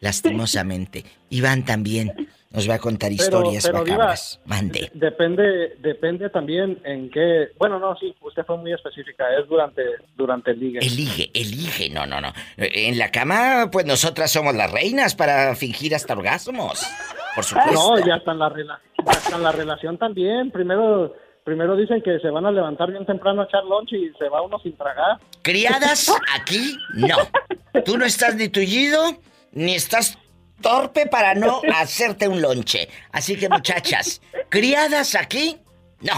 [0.00, 1.04] Lastimosamente.
[1.30, 2.12] Iván también
[2.52, 4.40] nos va a contar Pero- historias pero, Diva, macabras.
[4.44, 4.90] Mande.
[4.94, 7.48] Depende, depende también en qué.
[7.58, 9.24] Bueno, no, sí, usted fue muy específica.
[9.38, 9.82] Es durante,
[10.16, 10.78] durante el ligue.
[10.80, 11.90] Elige, elige.
[11.90, 12.32] No, no, no.
[12.56, 16.86] En la cama, pues nosotras somos las reinas para fingir hasta orgasmos.
[17.34, 17.72] Por supuesto.
[17.72, 20.50] No, ya está en la rela- ya está en la relación también.
[20.50, 24.28] Primero, primero dicen que se van a levantar bien temprano a echar lunch y se
[24.28, 25.18] va uno sin tragar.
[25.42, 27.16] Criadas, aquí no.
[27.84, 29.16] Tú no estás ni tullido,
[29.52, 30.18] ni estás
[30.62, 32.88] torpe para no hacerte un lonche.
[33.10, 35.58] Así que muchachas, criadas aquí,
[36.00, 36.14] no.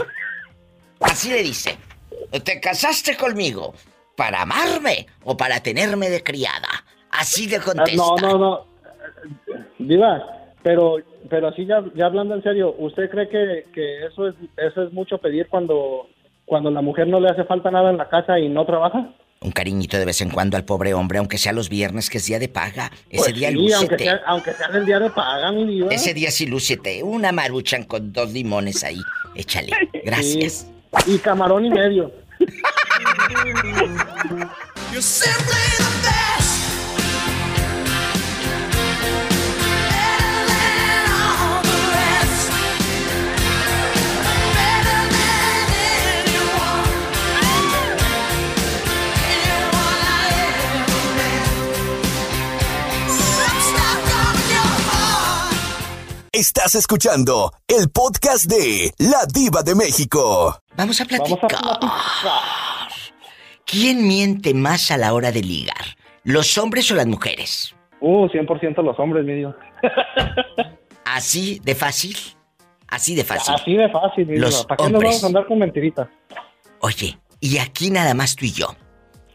[1.01, 1.77] Así le dice.
[2.45, 3.75] ¿Te casaste conmigo
[4.17, 6.69] para amarme o para tenerme de criada?
[7.11, 7.97] Así le Ah, contesta.
[7.97, 8.67] No, no, no.
[9.79, 10.23] Diva,
[10.63, 10.97] pero,
[11.29, 14.93] pero así ya, ya hablando en serio, ¿usted cree que, que eso es, eso es
[14.93, 16.09] mucho pedir cuando,
[16.45, 19.11] cuando la mujer no le hace falta nada en la casa y no trabaja?
[19.45, 22.25] Un cariñito de vez en cuando al pobre hombre, aunque sea los viernes, que es
[22.25, 22.91] día de paga.
[23.11, 23.75] Ese Pues día sí, lúcete.
[23.77, 25.89] aunque sea, aunque sea el día de paga, mi diva.
[25.91, 27.03] Ese día sí lúcete.
[27.03, 29.01] Una maruchan con dos limones ahí.
[29.35, 29.73] Échale.
[30.05, 30.67] Gracias.
[31.05, 31.15] Sí.
[31.15, 32.11] Y camarón y medio.
[56.45, 60.55] Estás escuchando el podcast de La Diva de México.
[60.77, 61.59] Vamos a Vamos platicar.
[61.65, 62.89] a platicar.
[63.65, 65.97] ¿Quién miente más a la hora de ligar?
[66.23, 67.75] ¿Los hombres o las mujeres?
[67.99, 69.43] Uh, 100% los hombres, mi.
[71.07, 72.15] ¿Así de fácil?
[72.89, 73.55] Así de fácil.
[73.55, 74.67] Así de fácil, mi Los.
[74.67, 75.11] ¿Para qué nos hombres.
[75.13, 76.09] vamos a andar con mentiritas?
[76.81, 78.77] Oye, y aquí nada más tú y yo.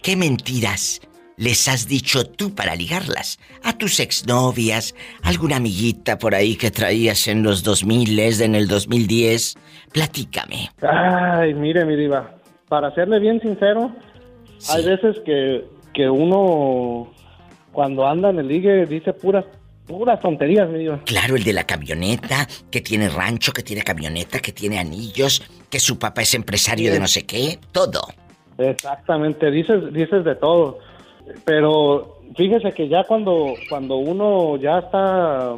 [0.04, 1.02] ¿Qué mentiras
[1.40, 3.40] les has dicho tú para ligarlas?
[3.64, 9.56] A tus exnovias, alguna amiguita por ahí que traías en los 2000, en el 2010.
[9.94, 10.70] Platícame.
[10.82, 12.36] Ay, mire, mi diva.
[12.68, 13.92] Para serle bien sincero,
[14.58, 14.74] Sí.
[14.76, 17.12] hay veces que, que uno,
[17.72, 19.46] cuando anda en el ligue, dice puras,
[19.88, 21.00] puras tonterías, mi diva.
[21.06, 25.80] Claro, el de la camioneta, que tiene rancho, que tiene camioneta, que tiene anillos, que
[25.80, 28.02] su papá es empresario de no sé qué, todo.
[28.58, 30.80] Exactamente, dices, dices de todo.
[31.46, 35.56] Pero fíjese que ya cuando, cuando uno ya está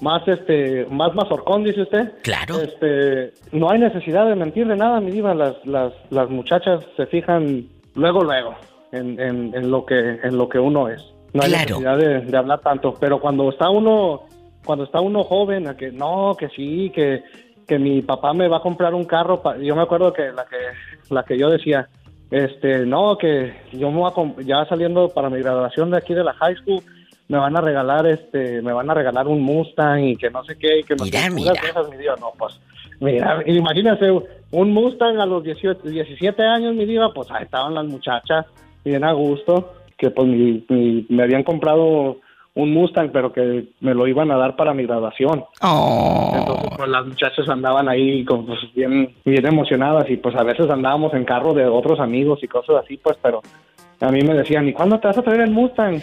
[0.00, 2.12] más este, más mazorcón, dice usted.
[2.22, 2.60] Claro.
[2.60, 5.34] Este, no hay necesidad de mentir de nada, mi diva.
[5.34, 8.54] Las, las, las muchachas se fijan luego, luego
[8.92, 11.02] en, en, en lo que, en lo que uno es.
[11.32, 11.80] No hay Claro.
[11.80, 12.94] necesidad de, de hablar tanto.
[13.00, 14.22] Pero cuando está uno,
[14.64, 17.22] cuando está uno joven, a que no, que sí, que,
[17.66, 19.42] que mi papá me va a comprar un carro.
[19.42, 20.56] pa- yo me acuerdo que la que,
[21.14, 21.88] la que yo decía,
[22.30, 26.24] este, no, que yo me voy a ya saliendo para mi graduación de aquí de
[26.24, 26.82] la high school,
[27.28, 30.56] me van a regalar, este, me van a regalar un Mustang y que no sé
[30.58, 31.52] qué, y que no Mira, sé mira.
[31.60, 32.60] cosas, mi diva, no, pues,
[33.00, 34.10] mira, imagínese,
[34.52, 38.46] un Mustang a los 18, 17 años, mi diva, pues ahí estaban las muchachas,
[38.84, 42.18] bien a gusto, que pues mi- mi- me habían comprado
[42.56, 45.44] un Mustang, pero que me lo iban a dar para mi graduación.
[45.62, 46.32] Oh.
[46.34, 50.68] Entonces, pues las muchachas andaban ahí con, pues, bien, bien emocionadas y pues a veces
[50.70, 53.42] andábamos en carro de otros amigos y cosas así, pues, pero
[54.00, 56.00] a mí me decían, ¿y cuándo te vas a traer el Mustang?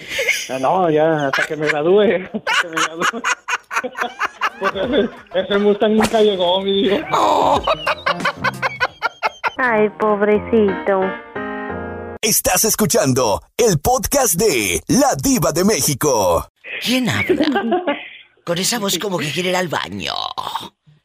[0.51, 3.21] "Ah, no, ya, hasta que me gradúe, hasta que me gradúe.
[4.59, 7.01] pues ese, ese Mustang nunca llegó, mi Dios.
[9.57, 11.01] Ay, pobrecito.
[12.23, 16.47] Estás escuchando el podcast de La Diva de México.
[16.81, 17.83] ¿Quién habla?
[18.45, 20.13] Con esa voz como que quiere ir al baño.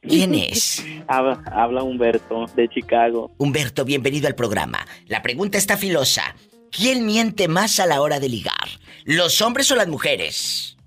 [0.01, 0.81] ¿Quién es?
[1.09, 3.31] Habla, habla Humberto de Chicago.
[3.37, 4.79] Humberto, bienvenido al programa.
[5.07, 6.23] La pregunta está filosa.
[6.71, 8.69] ¿Quién miente más a la hora de ligar?
[9.03, 10.77] ¿Los hombres o las mujeres?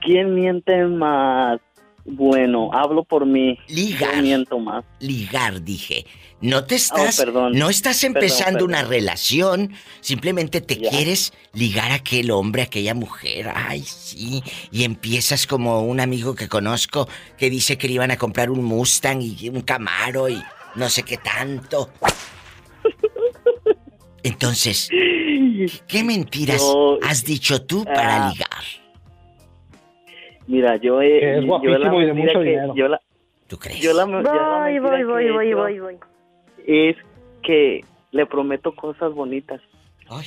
[0.00, 1.60] ¿Quién miente más?
[2.04, 3.58] Bueno, hablo por mí.
[3.68, 4.16] Ligar.
[4.16, 4.84] Yo miento más.
[4.98, 6.04] Ligar, dije.
[6.44, 7.18] No te estás.
[7.20, 7.52] Oh, perdón.
[7.58, 8.68] No estás empezando perdón.
[8.68, 9.72] una relación.
[10.00, 10.90] Simplemente te Ya.
[10.90, 13.50] quieres ligar a aquel hombre, a aquella mujer.
[13.54, 14.42] Ay, sí.
[14.70, 18.62] Y empiezas como un amigo que conozco que dice que le iban a comprar un
[18.62, 20.42] Mustang y un Camaro y
[20.74, 21.88] no sé qué tanto.
[24.22, 24.90] Entonces,
[25.88, 28.30] ¿qué mentiras Yo- has dicho tú para Ah.
[28.32, 28.64] ligar?
[30.46, 31.20] Mira, yo he.
[31.20, 32.74] Que es yo guapísimo la y de mucho que- dinero.
[32.76, 33.00] Yo la,
[33.46, 33.80] ¿Tú crees?
[33.80, 35.96] yo la, yo la Voy, mentira voy, voy, voy, hecho voy, voy.
[36.66, 36.96] Es
[37.42, 39.60] que le prometo cosas bonitas.
[40.08, 40.26] Ay.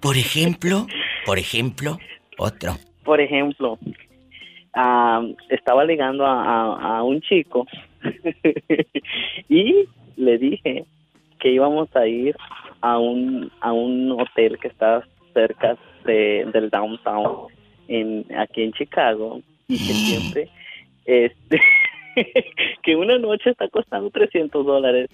[0.00, 0.86] Por ejemplo,
[1.24, 1.98] por ejemplo,
[2.38, 2.76] otro.
[3.04, 3.78] Por ejemplo,
[4.74, 7.66] ah, estaba ligando a, a- a un chico
[9.48, 9.84] y
[10.16, 10.84] le dije
[11.38, 12.36] que íbamos a ir
[12.80, 17.48] a un, a un hotel que está cerca de, del downtown
[17.88, 20.48] en, aquí en Chicago y que siempre,
[21.04, 21.60] este,
[22.82, 25.08] que una noche está costando 300 dólares.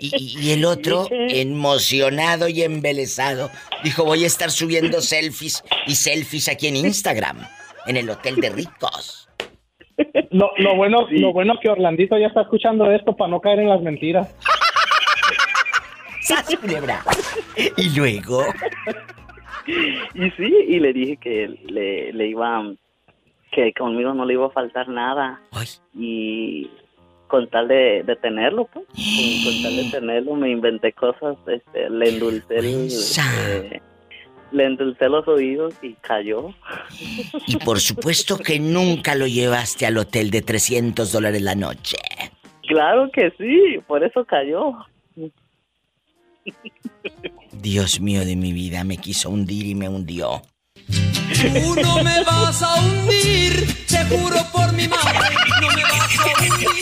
[0.00, 3.50] Y, y el otro, emocionado y embelesado,
[3.84, 7.38] dijo, voy a estar subiendo selfies y selfies aquí en Instagram,
[7.86, 9.28] en el Hotel de Ricos.
[10.30, 13.68] Lo, lo bueno, lo bueno que Orlandito ya está escuchando esto para no caer en
[13.68, 14.34] las mentiras.
[16.20, 17.02] ¡Sas, culebra!
[17.76, 18.44] Y luego,
[20.14, 22.62] Y sí, y le dije que le, le iba,
[23.52, 25.40] que conmigo no le iba a faltar nada.
[25.52, 26.70] ay, Y
[27.26, 31.88] con tal de, de tenerlo, pues, con, con tal de tenerlo, me inventé cosas, este,
[31.90, 33.80] le endulcé el, eh,
[34.52, 36.52] le endulcé los oídos y cayó.
[37.46, 41.96] y por supuesto que nunca lo llevaste al hotel de 300 dólares la noche.
[42.66, 44.74] Claro que sí, por eso cayó.
[47.52, 50.42] Dios mío de mi vida, me quiso hundir y me hundió.
[50.90, 56.24] Tú no me vas a hundir, te juro por mi madre, no me vas a
[56.42, 56.80] hundir.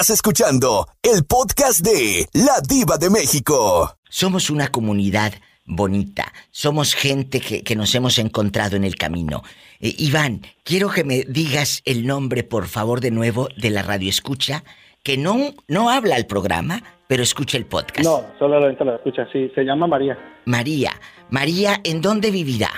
[0.00, 3.98] Estás escuchando el podcast de La Diva de México.
[4.08, 5.34] Somos una comunidad
[5.66, 9.42] bonita, somos gente que, que nos hemos encontrado en el camino.
[9.78, 14.08] Eh, Iván, quiero que me digas el nombre, por favor, de nuevo, de la radio
[14.08, 14.64] escucha,
[15.04, 15.36] que no,
[15.68, 18.02] no habla el programa, pero escucha el podcast.
[18.02, 19.52] No, solamente lo escucha, sí.
[19.54, 20.16] Se llama María.
[20.46, 20.92] María,
[21.28, 22.70] María, ¿en dónde vivirá?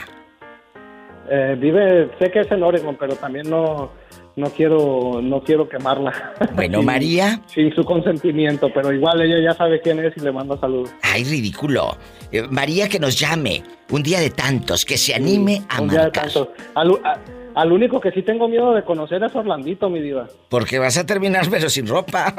[1.30, 3.92] Eh, vive, sé que es en Oregon, pero también no,
[4.36, 6.34] no quiero, no quiero quemarla.
[6.54, 7.40] Bueno, Sin- María.
[7.46, 10.90] Sin su consentimiento, pero igual ella ya sabe quién es y le mando saludos.
[11.02, 11.96] Ay, ridículo.
[12.30, 15.98] Eh, María que nos llame un día de tantos, que se anime a Un día
[15.98, 16.24] de marcar.
[16.24, 16.52] tanto.
[16.74, 17.18] Al, a-
[17.54, 20.26] al único que sí tengo miedo de conocer es Orlandito, mi diva.
[20.48, 22.34] Porque vas a terminar pero sin ropa.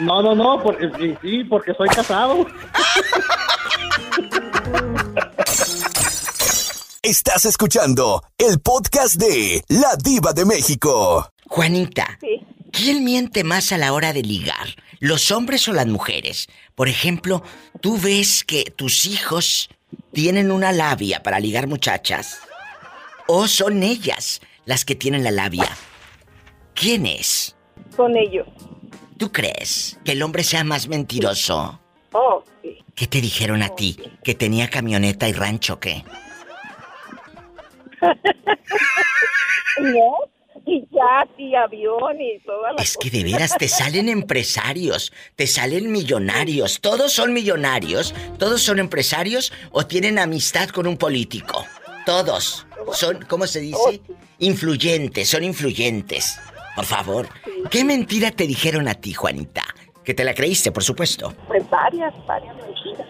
[0.00, 0.90] No, no, no, porque,
[1.22, 2.46] sí, porque soy casado.
[7.04, 11.28] Estás escuchando el podcast de La Diva de México.
[11.48, 12.40] Juanita, Sí.
[12.70, 14.68] ¿quién miente más a la hora de ligar?
[15.00, 16.46] ¿Los hombres o las mujeres?
[16.76, 17.42] Por ejemplo,
[17.80, 19.68] tú ves que tus hijos
[20.12, 22.38] tienen una labia para ligar muchachas.
[23.26, 25.76] ¿O son ellas las que tienen la labia?
[26.74, 27.56] ¿Quién es?
[27.96, 28.46] Con ellos.
[29.18, 31.80] ¿Tú crees que el hombre sea más mentiroso?
[32.12, 32.78] Oh, sí.
[32.94, 33.98] ¿Qué te dijeron a ti?
[34.22, 36.04] ¿Que tenía camioneta y rancho qué?
[39.80, 40.16] No,
[40.66, 45.46] y ya, y avión y todas las Es que de veras te salen empresarios, te
[45.46, 51.64] salen millonarios, todos son millonarios, todos son empresarios o tienen amistad con un político.
[52.04, 54.00] Todos son, ¿cómo se dice?
[54.38, 56.38] Influyentes, son influyentes.
[56.74, 57.28] Por favor,
[57.70, 59.62] ¿qué mentira te dijeron a ti, Juanita?
[60.04, 61.32] Que te la creíste, por supuesto.
[61.46, 63.06] Pues varias, varias mentiras.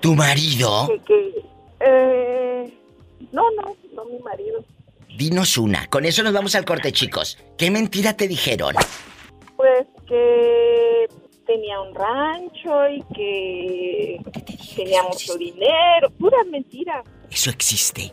[0.00, 0.88] ¿Tu marido?
[0.88, 1.44] Que, que,
[1.80, 2.72] eh,
[3.30, 4.64] no, no, no mi marido.
[5.16, 5.86] Dinos una.
[5.88, 7.38] Con eso nos vamos al corte, chicos.
[7.58, 8.74] ¿Qué mentira te dijeron?
[9.56, 11.06] Pues que
[11.46, 14.20] tenía un rancho y que
[14.74, 16.10] tenía mucho dinero.
[16.18, 18.12] Puras mentiras, Eso existe.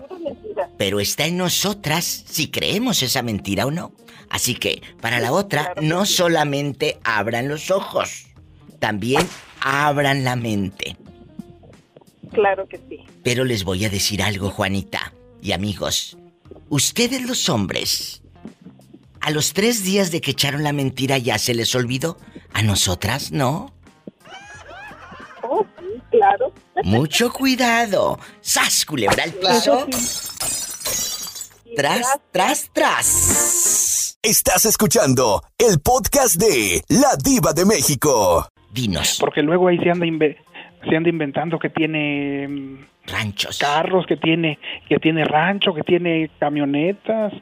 [0.77, 3.93] Pero está en nosotras si creemos esa mentira o no.
[4.29, 8.27] Así que, para la otra, no solamente abran los ojos,
[8.79, 9.27] también
[9.61, 10.97] abran la mente.
[12.31, 12.99] Claro que sí.
[13.23, 16.17] Pero les voy a decir algo, Juanita y amigos.
[16.69, 18.21] Ustedes los hombres,
[19.21, 22.17] a los tres días de que echaron la mentira ya se les olvidó.
[22.53, 23.73] A nosotras no.
[25.43, 26.53] Oh, sí, claro.
[26.83, 28.19] Mucho cuidado.
[28.41, 29.87] ¡Sas, culebra al piso!
[31.65, 34.17] Y Tras, tras, tras.
[34.21, 38.47] Estás escuchando el podcast de La Diva de México.
[38.71, 40.37] Dinos, Porque luego ahí se anda, inve-
[40.87, 43.57] se anda inventando que tiene mm, ranchos.
[43.57, 47.33] carros, que tiene, que tiene rancho, que tiene camionetas,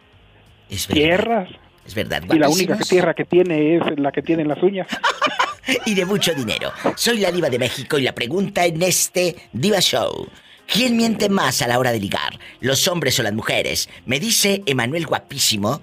[0.70, 1.02] Es verdad.
[1.02, 1.50] tierras.
[1.86, 4.88] Es verdad, Y la única tierra que tiene es la que tiene en las uñas.
[5.86, 6.72] y de mucho dinero.
[6.96, 10.28] Soy la diva de México y la pregunta en este Diva Show.
[10.66, 12.38] ¿Quién miente más a la hora de ligar?
[12.60, 13.90] ¿Los hombres o las mujeres?
[14.06, 15.82] Me dice Emanuel Guapísimo,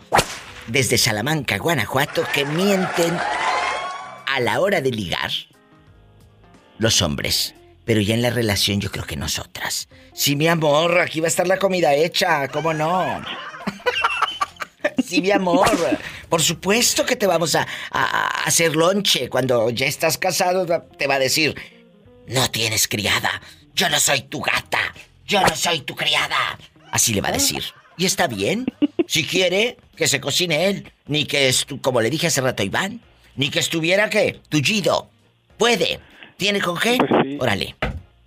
[0.67, 3.17] desde Salamanca, Guanajuato, que mienten
[4.27, 5.31] a la hora de ligar
[6.77, 7.55] los hombres.
[7.85, 9.89] Pero ya en la relación yo creo que nosotras.
[10.15, 13.23] Sí, mi amor, aquí va a estar la comida hecha, ¿cómo no?
[15.05, 15.69] sí, mi amor.
[16.29, 19.29] Por supuesto que te vamos a, a- a hacer lonche.
[19.29, 20.67] Cuando ya estás casado,
[20.99, 21.55] te va a decir:
[22.27, 23.41] No tienes criada.
[23.75, 24.79] Yo no soy tu gata.
[25.27, 26.59] Yo no soy tu criada.
[26.91, 27.63] Así le va a decir.
[27.97, 28.67] Y está bien.
[29.07, 30.93] Si quiere, que se cocine él.
[31.07, 33.01] Ni que, estu- como le dije hace rato a Iván,
[33.37, 34.41] ni que estuviera, ¿qué?
[34.49, 35.11] Tullido.
[35.59, 36.01] Puede.
[36.37, 36.99] ¿Tiene con qué?
[37.39, 37.75] Órale.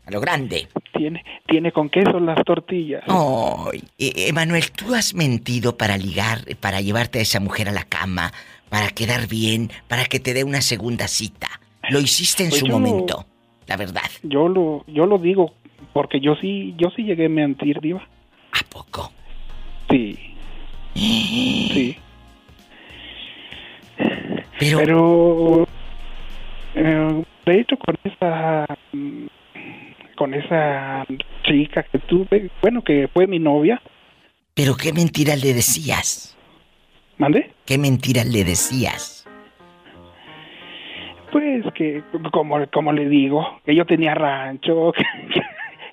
[0.05, 0.69] A lo grande.
[0.93, 3.03] Tiene, tiene con queso las tortillas.
[3.07, 7.83] Ay, eh, Emanuel, tú has mentido para ligar, para llevarte a esa mujer a la
[7.83, 8.31] cama,
[8.69, 11.49] para quedar bien, para que te dé una segunda cita.
[11.89, 13.25] Lo hiciste en Pues su momento,
[13.65, 14.09] la verdad.
[14.23, 15.53] Yo lo, yo lo digo
[15.93, 18.07] porque yo sí, yo sí llegué a mentir, diva.
[18.51, 19.11] ¿A poco?
[19.89, 20.17] Sí.
[21.77, 21.95] Sí.
[24.59, 25.67] Pero, Pero
[26.75, 28.65] eh, de hecho con esa
[30.15, 31.05] con esa
[31.43, 33.81] chica que tuve, bueno que fue mi novia,
[34.53, 36.35] pero qué mentira le decías.
[37.17, 37.51] ¿Mande?
[37.65, 39.25] ¿Qué mentira le decías?
[41.31, 45.03] pues que como como le digo, que yo tenía rancho, que,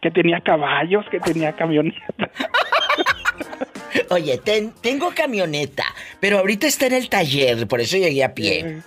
[0.02, 2.30] que tenía caballos, que tenía camioneta.
[4.11, 5.84] Oye, ten- tengo camioneta,
[6.20, 8.80] pero ahorita está en el taller, por eso llegué a pie.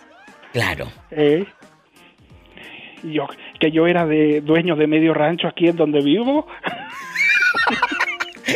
[0.54, 0.88] Claro.
[1.12, 1.46] Eh,
[3.04, 3.28] yo
[3.60, 6.48] que yo era de dueño de medio rancho aquí en donde vivo.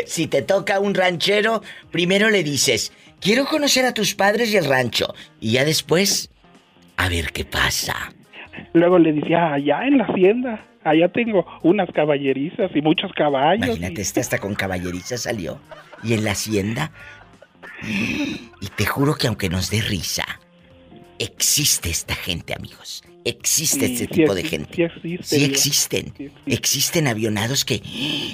[0.05, 1.61] Si te toca un ranchero,
[1.91, 5.13] primero le dices, quiero conocer a tus padres y el rancho.
[5.39, 6.29] Y ya después,
[6.97, 8.13] a ver qué pasa.
[8.73, 13.67] Luego le decía, allá en la hacienda, allá tengo unas caballerizas y muchos caballos.
[13.67, 15.59] Imagínate, esta hasta con caballeriza salió.
[16.03, 16.91] Y en la hacienda.
[18.61, 20.23] Y te juro que aunque nos dé risa,
[21.17, 23.03] existe esta gente, amigos.
[23.23, 24.73] Existe Sí, este sí tipo de gente.
[24.75, 25.51] sí existe, Sí Diva.
[25.51, 26.13] existen.
[26.47, 27.81] Existen avionados que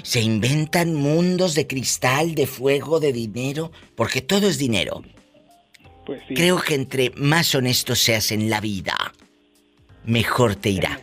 [0.04, 5.04] se inventan mundos de cristal, de fuego, de dinero, porque todo es dinero.
[6.06, 6.36] Pues sí.
[6.36, 8.96] Creo que entre más honesto seas en la vida,
[10.06, 11.02] mejor te irá.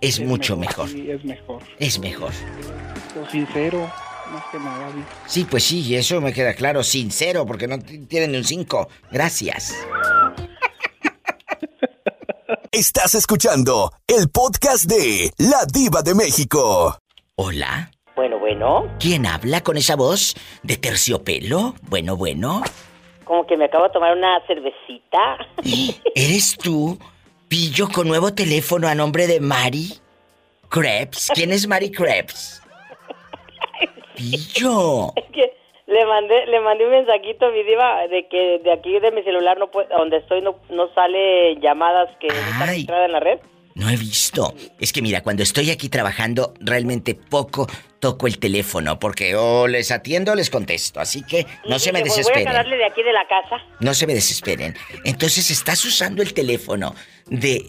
[0.00, 0.88] Es, mucho mejor.
[0.88, 1.62] Es mejor.
[1.78, 2.32] Es mejor.
[3.14, 3.88] Lo sincero,
[4.32, 4.90] más que nada.
[5.28, 8.88] Sí, pues sí, eso me queda claro, sincero, porque no tienen ni un 5.
[9.12, 9.72] Gracias.
[12.74, 16.96] Estás escuchando el podcast de La Diva de México.
[17.36, 17.90] Hola.
[18.16, 21.74] Bueno, bueno, ¿Quién habla con esa voz de terciopelo?
[21.82, 22.62] Bueno, bueno.
[23.24, 25.36] como que me acabo de tomar una cervecita.
[26.14, 26.98] ¿Eres tú,
[27.46, 29.92] pillo con nuevo teléfono a nombre de Mari
[30.70, 31.30] Krebs?
[31.34, 32.62] ¿Quién es Mari Krebs?
[34.16, 35.12] Pillo.
[35.14, 35.61] Es que
[35.92, 39.22] le mandé, le mandé un mensajito a mi diva de que de aquí de mi
[39.22, 43.38] celular no puede, donde estoy no, no sale llamadas que están registradas en la red.
[43.74, 44.52] No he visto.
[44.78, 47.66] Es que mira, cuando estoy aquí trabajando, realmente poco
[48.00, 51.00] toco el teléfono, porque o les atiendo o les contesto.
[51.00, 52.78] Así que no Y se me dije, pues voy a desesperen.
[52.78, 53.62] de aquí de la casa.
[53.80, 54.74] No se me desesperen.
[55.04, 56.94] Entonces estás usando el teléfono
[57.26, 57.64] de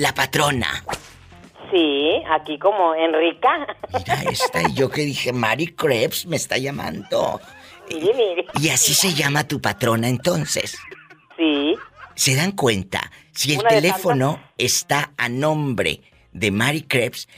[0.00, 0.82] la patrona.
[1.70, 3.66] Sí, aquí como Enrica.
[3.92, 7.40] Mira esta, y yo que dije, Mari Krebs me está llamando.
[7.90, 8.46] Mire.
[8.60, 10.76] Y así se llama tu patrona entonces.
[11.36, 11.74] Sí.
[12.14, 13.10] ¿Se dan cuenta?
[13.32, 16.00] Si el Una teléfono está a nombre
[16.32, 17.28] de Mary Krebs,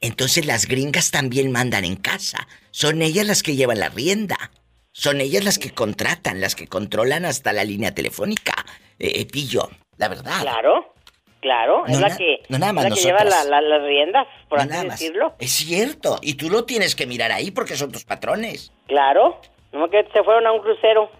[0.00, 2.46] entonces las gringas también mandan en casa.
[2.70, 4.50] Son ellas las que llevan la rienda.
[4.92, 8.54] Son ellas las que contratan, las que controlan hasta la línea telefónica.
[8.98, 10.40] Eh, eh, pillo, la verdad.
[10.42, 10.94] Claro,
[11.40, 13.60] claro, es No la na- que, no nada más es la que lleva la- la-
[13.60, 15.36] las riendas, por No así decirlo.
[15.38, 18.72] Es cierto, y tú lo tienes que mirar ahí porque son tus patrones.
[18.88, 19.40] Claro,
[19.72, 21.10] no que se fueron a un crucero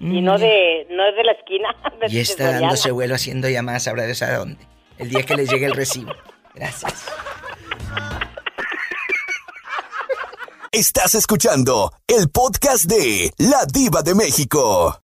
[0.00, 0.40] y no Mm.
[0.40, 1.74] de no es de la esquina.
[2.00, 2.60] De, Y está Soriana.
[2.60, 4.66] dándose vuelo haciendo llamadas, ¿sabrá de a dónde?
[4.98, 6.12] El día que les llegue el recibo.
[6.54, 7.06] Gracias.
[10.72, 15.00] Estás escuchando el podcast de La Diva de México.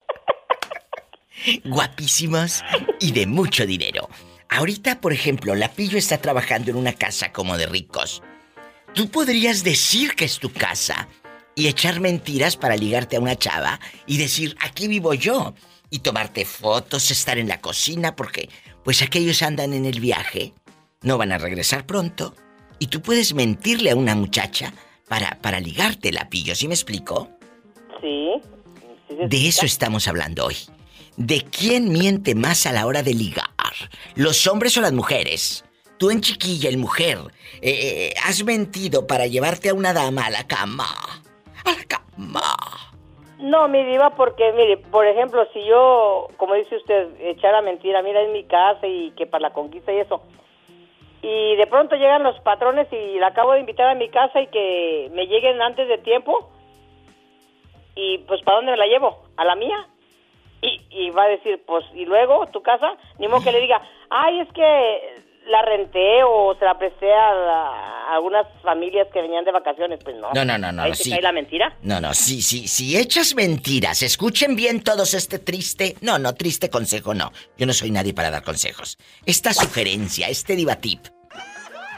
[1.63, 2.63] Guapísimos
[2.99, 4.07] y de mucho dinero.
[4.49, 8.21] Ahorita, por ejemplo, la Pillo está trabajando en una casa como de ricos.
[8.93, 11.07] Tú podrías decir que es tu casa
[11.55, 15.53] y echar mentiras para ligarte a una chava y decir, aquí vivo yo.
[15.89, 18.49] Y tomarte fotos, estar en la cocina, porque
[18.83, 20.53] pues aquellos andan en el viaje,
[21.01, 22.35] no van a regresar pronto.
[22.79, 24.73] Y tú puedes mentirle a una muchacha
[25.07, 27.29] para, para ligarte la Pillo, ¿sí me explico?
[28.01, 28.31] Sí.
[29.27, 30.57] De eso estamos hablando hoy.
[31.15, 33.45] ¿De quién miente más a la hora de ligar?
[34.15, 35.63] ¿Los hombres o las mujeres?
[35.97, 37.19] Tú en chiquilla, el mujer,
[37.61, 41.23] eh, eh, has mentido para llevarte a una dama a la cama.
[43.39, 48.21] No, mi diva, porque, mire, por ejemplo, si yo, como dice usted, echara mentira, mira,
[48.21, 50.21] es mi casa y que para la conquista y eso,
[51.21, 54.47] y de pronto llegan los patrones y la acabo de invitar a mi casa y
[54.47, 56.49] que me lleguen antes de tiempo,
[57.95, 59.23] y pues ¿para dónde me la llevo?
[59.37, 59.87] ¿A la mía?
[60.61, 62.95] Y, y va a decir, pues, ¿y luego tu casa?
[63.19, 67.29] Ni modo que le diga, ay, es que la renté o se la presté a,
[68.09, 69.99] a algunas familias que venían de vacaciones.
[70.03, 70.31] Pues no.
[70.33, 71.09] No, no, no, no, Ahí no, sí.
[71.11, 71.77] cae la mentira.
[71.81, 76.69] No, no, sí, sí, si echas mentiras, escuchen bien todos este triste, no, no, triste
[76.69, 77.31] consejo, no.
[77.57, 78.97] Yo no soy nadie para dar consejos.
[79.25, 81.05] Esta sugerencia, este diva tip.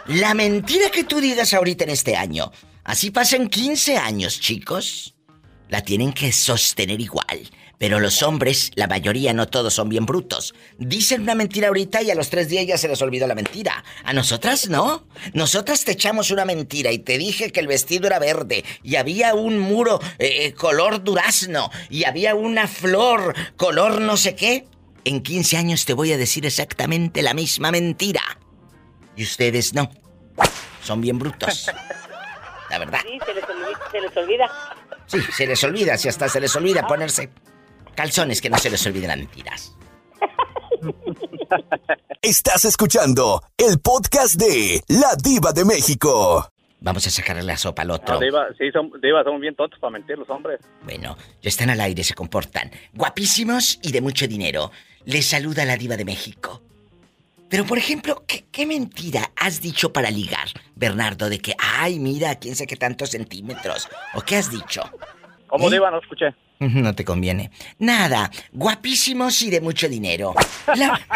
[0.07, 2.51] La mentira que tú digas ahorita en este año,
[2.85, 5.15] así pasan 15 años, chicos,
[5.69, 7.41] la tienen que sostener igual.
[7.77, 10.55] Pero los hombres, la mayoría, no todos son bien brutos.
[10.79, 13.83] Dicen una mentira ahorita y a los tres días ya se les olvidó la mentira.
[14.03, 15.05] A nosotras no.
[15.33, 19.35] Nosotras te echamos una mentira y te dije que el vestido era verde y había
[19.35, 24.65] un muro eh, color durazno y había una flor color no sé qué.
[25.05, 28.21] En 15 años te voy a decir exactamente la misma mentira.
[29.15, 29.89] Y ustedes no.
[30.83, 31.67] Son bien brutos.
[32.69, 32.99] La verdad.
[33.03, 33.79] Sí, se les olvida.
[33.91, 34.51] Se les olvida.
[35.05, 37.29] Sí, se les olvida, si hasta se les olvida ponerse
[37.97, 39.75] calzones que no se les olviden las mentiras.
[42.21, 46.47] Estás escuchando el podcast de La Diva de México.
[46.79, 48.13] Vamos a sacarle la sopa al otro.
[48.13, 50.59] No, Diva, sí, son, Diva, son bien tontos para mentir los hombres.
[50.83, 52.69] Bueno, ya están al aire, se comportan.
[52.93, 54.71] Guapísimos y de mucho dinero.
[55.05, 56.61] Les saluda la diva de México.
[57.49, 61.29] Pero, por ejemplo, ¿qué, qué mentira has dicho para ligar, Bernardo?
[61.29, 63.87] De que, ay, mira, quién sé qué tantos centímetros.
[64.13, 64.83] ¿O qué has dicho?
[65.47, 65.71] ¿Cómo, ¿Eh?
[65.71, 65.91] Diva?
[65.91, 66.33] No escuché.
[66.59, 67.51] No te conviene.
[67.79, 70.33] Nada, guapísimos y de mucho dinero.
[70.75, 70.99] La,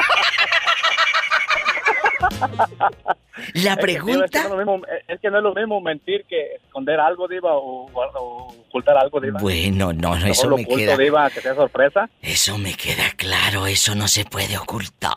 [3.53, 4.25] La Es que, Diva, pregunta...
[4.25, 6.99] Es que, no es, lo mismo, es que no es lo mismo mentir que esconder
[6.99, 9.39] algo, Diva, o, o ocultar algo, Diva.
[9.39, 10.97] Bueno, no, no, eso lo me oculto, queda...
[10.97, 12.09] Diva, que sea sorpresa.
[12.21, 15.13] Eso me queda claro, eso no se puede ocultar.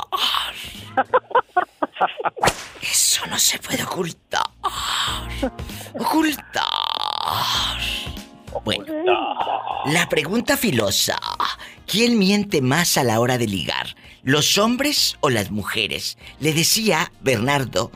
[2.80, 4.42] Eso no se puede ocultar.
[5.94, 6.64] Ocultar.
[8.62, 8.84] Bueno,
[9.86, 11.18] la pregunta filosa.
[11.86, 13.94] ¿Quién miente más a la hora de ligar?
[14.22, 16.16] ¿Los hombres o las mujeres?
[16.40, 17.90] Le decía Bernardo,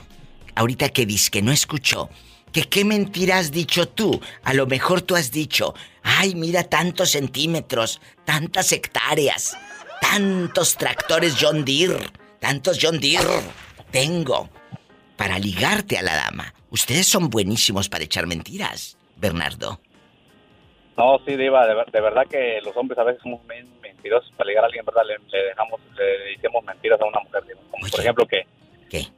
[0.54, 2.11] ahorita que dice que no escuchó,
[2.52, 4.20] que qué mentira has dicho tú.
[4.42, 9.56] A lo mejor tú has dicho, ay, mira tantos centímetros, tantas hectáreas,
[10.00, 13.40] tantos tractores John Deere, tantos John Deere
[13.90, 14.50] tengo
[15.16, 16.54] para ligarte a la dama.
[16.70, 19.80] Ustedes son buenísimos para echar mentiras, Bernardo.
[20.99, 24.49] No, sí, Diva, de, de verdad que los hombres a veces somos men- mentirosos para
[24.49, 25.03] ligar a alguien, ¿verdad?
[25.07, 27.61] Le, le dejamos, le decimos mentiras a una mujer, Diva.
[27.70, 28.46] Como por ejemplo que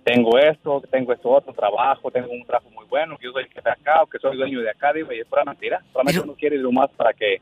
[0.05, 3.45] tengo esto, que tengo esto otro trabajo, tengo un trabajo muy bueno, que yo soy
[3.45, 5.81] el jefe acá, o que soy dueño de acá, Diva, y es pura mentira.
[5.93, 7.41] Solamente uno quiere lo más para que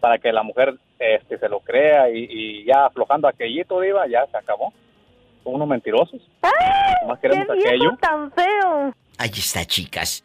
[0.00, 4.26] para que la mujer este, se lo crea y, y ya aflojando aquellito, Diva, ya
[4.26, 4.72] se acabó.
[5.44, 6.20] Son unos mentirosos.
[7.06, 7.96] Más queremos aquello.
[8.00, 8.92] tan feo!
[9.18, 10.22] Ahí está, chicas.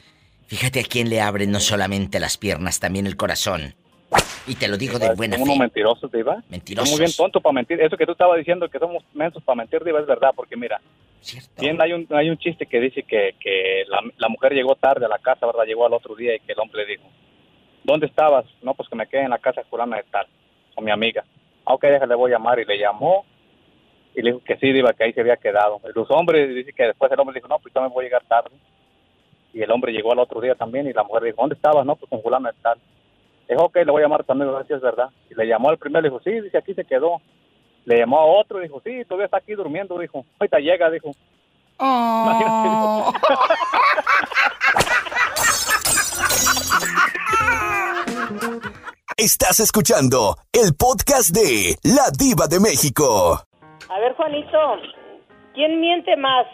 [0.52, 3.74] Fíjate a quién le abren no solamente las piernas, también el corazón.
[4.46, 5.58] Y te lo digo de buena fe.
[5.58, 6.44] mentirosos, Diva.
[6.50, 6.90] Mentirosos.
[6.90, 7.80] Son muy bien tontos para mentir.
[7.80, 10.82] Eso que tú estabas diciendo que somos mensos para mentir, Diva, es verdad, porque mira,
[11.58, 15.06] bien hay un, hay un chiste que dice que, que la, la mujer llegó tarde
[15.06, 15.64] a la casa, ¿verdad?
[15.64, 17.08] Llegó al otro día y que el hombre le dijo,
[17.86, 18.44] ¿dónde estabas?
[18.62, 20.28] No, pues que me quedé en la casa fulana de tal,
[20.76, 21.24] con mi amiga.
[21.64, 22.60] Ah, ok, déjale, voy a llamar.
[22.60, 23.26] Y le llamó
[24.14, 25.80] y le dijo que sí, Diva, que ahí se había quedado.
[25.96, 28.52] Los hombres, dice que después el hombre dijo, no, pues también voy a llegar tarde.
[29.54, 31.86] Y el hombre llegó al otro día también y la mujer dijo, ¿dónde estabas?
[31.86, 32.80] No, pues con fulano de tal.
[33.50, 35.10] Dijo, ok, le voy a llamar también, ver si es verdad.
[35.30, 37.22] Y le llamó al primero, le dijo, sí, dice, aquí se quedó.
[37.86, 40.26] Le llamó a otro, dijo, sí, todavía está aquí durmiendo, dijo.
[40.40, 41.12] Ahorita llega, dijo.
[49.18, 53.42] Estás escuchando el podcast de La Diva de México.
[53.90, 54.58] A ver, Juanito,
[55.54, 56.46] ¿quién miente más,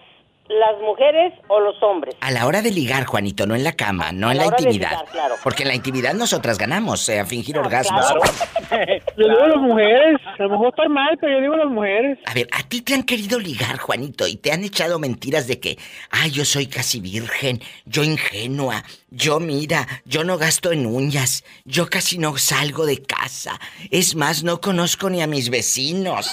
[0.49, 2.15] las mujeres o los hombres?
[2.21, 4.89] A la hora de ligar, Juanito, no en la cama, no A en la intimidad.
[4.91, 5.35] ligar, claro.
[5.43, 8.05] Porque en la intimidad nosotras ganamos, eh, a fingir orgasmos.
[9.17, 12.19] Yo digo las mujeres, a lo mejor estoy mal, pero yo digo las mujeres.
[12.25, 15.59] A ver, a ti te han querido ligar, Juanito, y te han echado mentiras de
[15.59, 15.77] que,
[16.11, 21.89] ay, yo soy casi virgen, yo ingenua, yo mira, yo no gasto en uñas, yo
[21.89, 23.59] casi no salgo de casa.
[23.89, 26.29] Es más, no conozco ni a mis vecinos.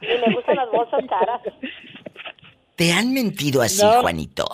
[0.00, 1.40] Y me gustan las bolsas caras.
[2.76, 4.00] ¿Te han mentido así, No.
[4.02, 4.44] Juanito?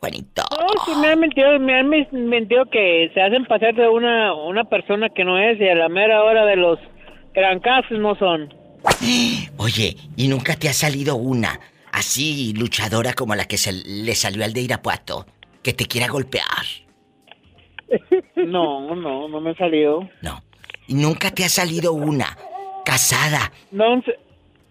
[0.00, 0.42] Juanito.
[0.50, 4.64] No, sí me han mentido, me han mentido que se hacen pasar de una, una
[4.64, 6.78] persona que no es y a la mera hora de los
[7.34, 8.52] trancazos no son.
[9.58, 11.60] Oye, ¿y nunca te ha salido una
[11.92, 15.24] así luchadora como la que se le salió al de Irapuato?
[15.62, 16.46] Que te quiera golpear.
[18.34, 20.08] No, no, no me ha salido.
[20.22, 20.42] No.
[20.88, 22.36] ¿Y nunca te ha salido una
[22.84, 23.52] casada?
[23.70, 24.02] No,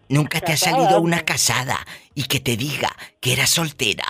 [0.09, 1.77] Nunca te ha salido una casada
[2.16, 2.89] y que te diga
[3.20, 4.05] que era soltera.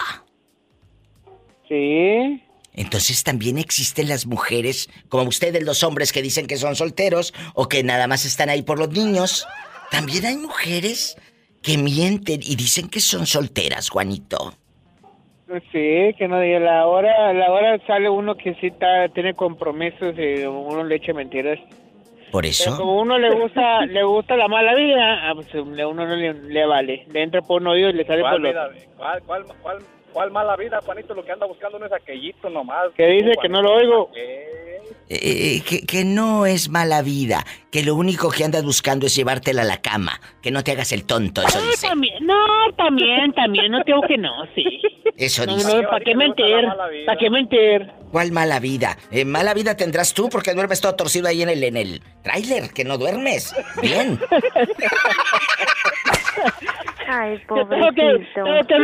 [1.68, 2.42] sí.
[2.74, 7.68] Entonces también existen las mujeres, como ustedes los hombres que dicen que son solteros o
[7.68, 9.46] que nada más están ahí por los niños.
[9.90, 11.18] También hay mujeres
[11.62, 14.54] que mienten y dicen que son solteras, Juanito.
[15.74, 20.16] Sí, que no diga la hora, la hora sale uno que sí está, tiene compromisos
[20.18, 21.60] y uno le echa mentiras.
[22.32, 22.78] Por Pero eso.
[22.78, 26.34] como uno le gusta, le gusta la mala vida, ah, pues a uno no le,
[26.34, 27.06] le vale.
[27.12, 28.78] Le entra por un oído y le sale por ¿Cuál, el otro.
[28.98, 29.78] cuál, cuál, cuál,
[30.14, 31.14] cuál mala vida, Juanito?
[31.14, 32.86] Lo que anda buscando no es aquellito nomás.
[32.96, 33.32] ¿Qué dice?
[33.42, 34.10] Que no lo oigo.
[35.14, 39.64] Eh, que, que no es mala vida, que lo único que andas buscando es llevártela
[39.64, 41.88] a la cama, que no te hagas el tonto, eso No, dice.
[41.88, 42.36] también, no,
[42.78, 44.82] también, también, no tengo que no, sí.
[45.18, 45.82] Eso No, dice.
[45.82, 46.66] no, ¿para qué mentir?
[47.06, 47.92] ¿Para qué mentir?
[48.12, 48.98] ¿Cuál mala vida?
[49.12, 52.72] Eh, mala vida tendrás tú porque duermes todo torcido ahí en el, en el tráiler,
[52.72, 53.56] que no duermes.
[53.82, 54.20] Bien.
[57.08, 58.76] Ay, Yo tengo que, tengo que,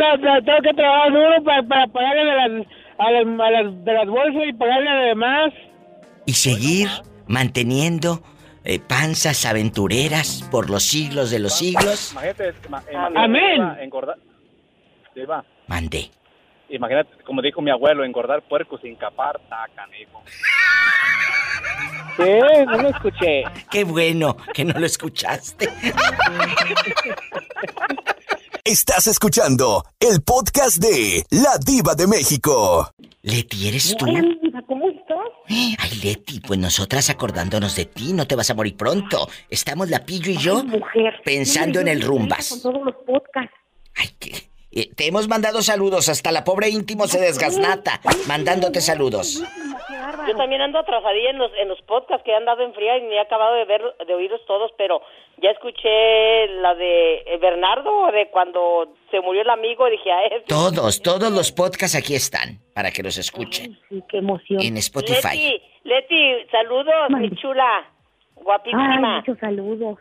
[0.44, 2.66] tengo que trabajar duro para, para pagarle de las,
[2.98, 5.52] a las, a las- de las bolsas y pagarle además.
[6.26, 6.88] Y seguir
[7.26, 8.22] manteniendo
[8.64, 12.12] eh, panzas aventureras por los siglos de los siglos.
[12.68, 12.82] Ma-
[13.16, 13.62] Amén.
[15.66, 16.10] Mande.
[16.70, 20.22] Imagínate, como dijo mi abuelo, engordar puerco sin capar, tacan, hijo.
[22.16, 22.30] Sí,
[22.66, 23.44] no lo escuché.
[23.70, 25.68] Qué bueno que no lo escuchaste.
[28.64, 32.92] Estás escuchando el podcast de La Diva de México.
[33.22, 34.04] Leti, ¿eres tú?
[34.06, 35.16] Hola, amiga, ¿cómo estás?
[35.48, 39.28] Ay, Leti, pues nosotras acordándonos de ti, no te vas a morir pronto.
[39.48, 40.62] Estamos la Pillo y yo
[41.24, 42.50] pensando en el rumbas.
[42.50, 43.54] Con todos los podcasts.
[44.70, 49.42] Eh, te hemos mandado saludos, hasta la pobre íntimo se desgasnata mandándote saludos.
[50.26, 53.02] Yo también ando atrasadilla en los, en los podcasts que han dado en fría y
[53.02, 55.00] ni he acabado de ver, de oírlos todos, pero
[55.38, 60.42] ya escuché la de Bernardo, de cuando se murió el amigo, dije a él.
[60.46, 63.78] Todos, todos los podcasts aquí están para que los escuchen.
[63.88, 64.60] Sí, qué emoción.
[64.60, 65.28] En Spotify.
[65.34, 67.90] Leti, Leti, saludos, mi chula,
[68.34, 68.96] guapísima.
[68.96, 69.98] Ay, muchos saludos.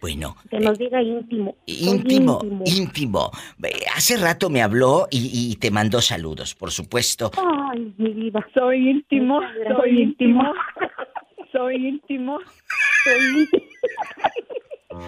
[0.00, 1.56] Bueno, Que nos diga íntimo.
[1.66, 3.30] Soy íntimo, íntimo.
[3.58, 7.30] Ve, Hace rato me habló y, y te mandó saludos, por supuesto.
[7.36, 8.46] Ay, mi vida.
[8.54, 9.40] Soy íntimo,
[9.76, 10.42] soy íntimo,
[11.52, 12.38] soy íntimo,
[13.04, 13.60] soy íntimo.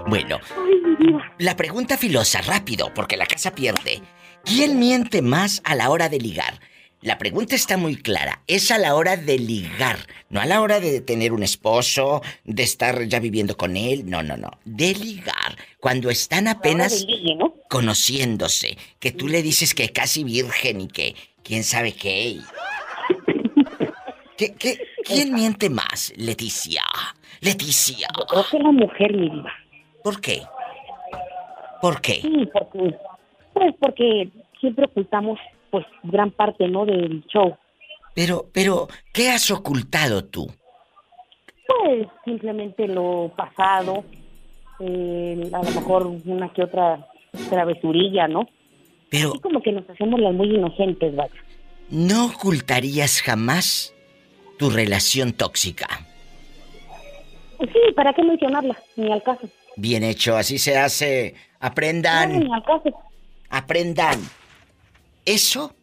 [0.06, 0.38] Bueno,
[1.38, 4.02] la pregunta filosa, rápido, porque la casa pierde.
[4.44, 6.60] ¿Quién miente más a la hora de ligar?
[7.00, 8.42] La pregunta está muy clara.
[8.48, 9.98] Es a la hora de ligar,
[10.30, 14.08] no a la hora de tener un esposo, de estar ya viviendo con él.
[14.10, 14.50] No, no, no.
[14.64, 15.56] De ligar.
[15.78, 17.06] Cuando están apenas
[17.70, 22.40] conociéndose, que tú le dices que casi virgen y que quién sabe qué.
[24.36, 26.82] ¿Qué, qué, quién miente más, Leticia?
[27.40, 28.08] Leticia.
[28.18, 29.52] Yo creo que la mujer, mi vida.
[30.02, 30.42] ¿Por qué?
[31.80, 32.20] ¿Por qué?
[32.22, 32.96] Sí, porque,
[33.52, 34.30] pues porque
[34.60, 35.38] siempre ocultamos,
[35.70, 37.56] pues, gran parte, ¿no?, del show.
[38.14, 40.50] Pero, pero, ¿qué has ocultado tú?
[41.66, 44.04] Pues, simplemente lo pasado,
[44.80, 47.06] eh, a lo mejor una que otra
[47.48, 48.48] travesurilla, ¿no?
[49.10, 51.32] Pero Así como que nos hacemos las muy inocentes, vaya.
[51.90, 53.94] no ocultarías jamás
[54.58, 55.86] tu relación tóxica.
[57.56, 58.76] Pues sí, ¿para qué mencionarla?
[58.96, 59.48] Ni al caso.
[59.76, 61.34] Bien hecho, así se hace.
[61.60, 62.90] No, Aprendan, ni al caso.
[63.50, 64.20] aprendan.
[65.28, 65.74] Eso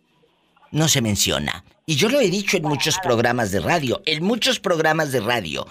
[0.72, 1.64] no se menciona.
[1.86, 5.68] Y yo lo he dicho en muchos programas de radio, en muchos programas de radio.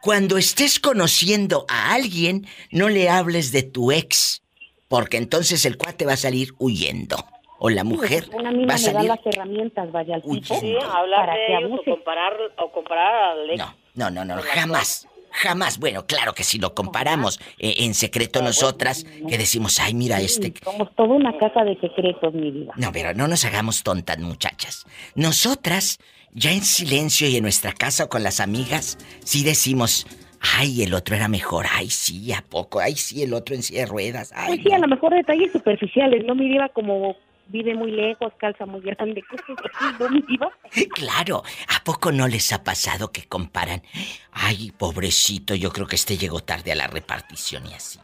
[0.00, 4.44] Cuando estés conociendo a alguien, no le hables de tu ex,
[4.86, 7.16] porque entonces el cuate va a salir huyendo.
[7.58, 10.60] O la mujer Una amiga va a salir las herramientas, vaya, al tipo.
[10.60, 13.64] Sí, hablar para de que ellos o comparar, o comparar al ex.
[13.96, 15.08] No, no, no, jamás.
[15.32, 15.78] Jamás.
[15.78, 20.52] Bueno, claro que si lo comparamos eh, en secreto nosotras, que decimos, ay, mira este.
[20.62, 22.72] Somos toda una casa de secretos, mi vida.
[22.76, 24.86] No, pero no nos hagamos tontas, muchachas.
[25.14, 25.98] Nosotras,
[26.32, 30.06] ya en silencio y en nuestra casa o con las amigas, sí decimos,
[30.58, 32.80] ay, el otro era mejor, ay, sí, ¿a poco?
[32.80, 34.48] Ay, sí, el otro en silla de ruedas, ay.
[34.48, 36.34] Pues sí, a lo mejor detalles superficiales, ¿no?
[36.34, 37.16] Mi diva como
[37.52, 39.22] vive muy lejos, calza muy grande,
[40.40, 40.50] ¿no?
[40.94, 43.82] Claro, ¿a poco no les ha pasado que comparan?
[44.32, 48.00] Ay, pobrecito, yo creo que este llegó tarde a la repartición y así.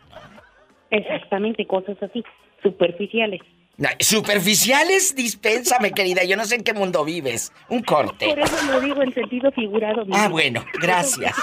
[0.90, 2.22] Exactamente, cosas así,
[2.62, 3.40] superficiales.
[3.78, 7.52] No, Superficiales, dispénsame, querida, yo no sé en qué mundo vives.
[7.68, 8.26] Un corte.
[8.26, 10.04] Por eso lo digo en sentido figurado.
[10.12, 11.36] Ah, bueno, gracias.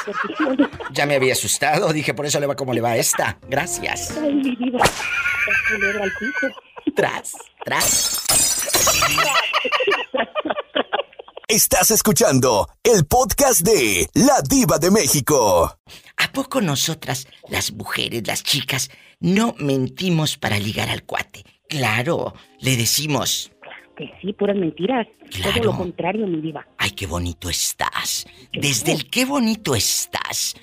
[0.91, 3.37] Ya me había asustado, dije, por eso le va como le va a esta.
[3.47, 4.17] Gracias.
[4.21, 4.79] Ay, mi diva.
[6.95, 7.35] Tras,
[7.65, 8.25] tras.
[11.47, 15.77] Estás escuchando el podcast de La Diva de México.
[16.17, 18.89] ¿A poco nosotras, las mujeres, las chicas,
[19.19, 21.43] no mentimos para ligar al cuate?
[21.67, 23.51] Claro, le decimos,
[23.97, 25.07] que sí, puras mentiras.
[25.41, 26.65] Todo lo contrario, mi diva.
[26.77, 28.25] Ay, qué bonito estás.
[28.53, 30.55] Desde el qué bonito estás.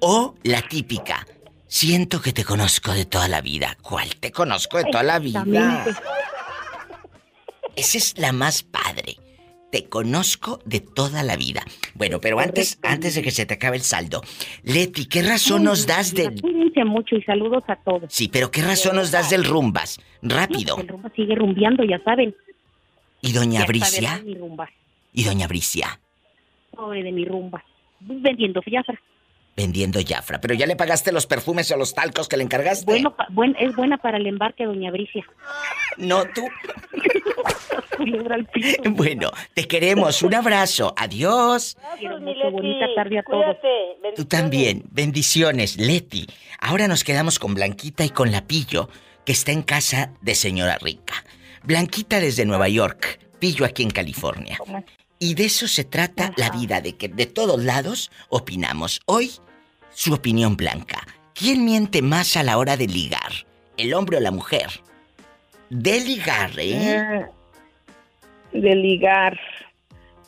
[0.00, 1.26] O la típica.
[1.72, 3.78] Siento que te conozco de toda la vida.
[3.80, 5.42] ¿Cuál te conozco de toda la vida?
[7.74, 9.16] Esa es la más padre.
[9.70, 11.62] Te conozco de toda la vida.
[11.94, 14.20] Bueno, pero antes, antes de que se te acabe el saldo,
[14.64, 16.38] Leti, ¿qué razón nos das de...
[16.42, 18.12] Cuídense mucho y saludos a todos.
[18.12, 19.98] Sí, pero ¿qué razón nos das del rumbas?
[20.20, 20.76] Rápido.
[20.78, 22.36] El rumba sigue rumbeando, ya saben.
[23.22, 24.22] ¿Y doña Bricia?
[25.14, 25.98] ¿Y doña Bricia?
[26.70, 27.64] Pobre de mi rumba.
[27.98, 29.00] Vendiendo fiafra.
[29.56, 30.40] Vendiendo Jafra.
[30.40, 32.86] Pero ya le pagaste los perfumes o los talcos que le encargaste.
[32.86, 35.24] Bueno, pa- buen- es buena para el embarque, doña Bricia.
[35.98, 36.46] No, tú.
[38.90, 40.22] Bueno, te queremos.
[40.22, 40.92] Un abrazo.
[40.96, 41.76] Adiós.
[41.98, 42.50] Quiero mucho.
[42.50, 43.56] Bonita tarde a todos.
[44.16, 44.82] Tú también.
[44.90, 46.26] Bendiciones, Leti.
[46.60, 48.88] Ahora nos quedamos con Blanquita y con la Pillo,
[49.24, 51.14] que está en casa de señora rica.
[51.62, 54.58] Blanquita desde Nueva York, Pillo aquí en California.
[55.24, 59.00] Y de eso se trata la vida, de que de todos lados opinamos.
[59.06, 59.30] Hoy,
[59.90, 61.06] su opinión blanca.
[61.32, 63.30] ¿Quién miente más a la hora de ligar?
[63.76, 64.66] ¿El hombre o la mujer?
[65.70, 66.96] De ligar, ¿eh?
[66.96, 67.26] Eh,
[68.52, 69.38] de ligar.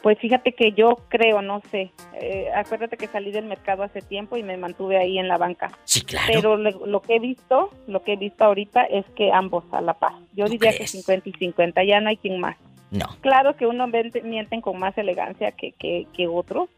[0.00, 1.90] Pues fíjate que yo creo, no sé.
[2.20, 5.76] eh, acuérdate que salí del mercado hace tiempo y me mantuve ahí en la banca.
[5.82, 6.28] Sí, claro.
[6.32, 9.94] Pero lo que he visto, lo que he visto ahorita es que ambos a la
[9.94, 10.14] paz.
[10.34, 12.56] Yo diría que 50 y 50, ya no hay quien más.
[12.94, 13.06] No.
[13.20, 16.68] Claro que uno mente- mienten con más elegancia que, que, que otros,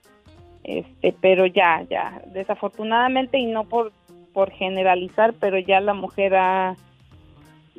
[0.64, 3.92] este, pero ya, ya, desafortunadamente y no por,
[4.32, 6.74] por generalizar, pero ya la mujer ha,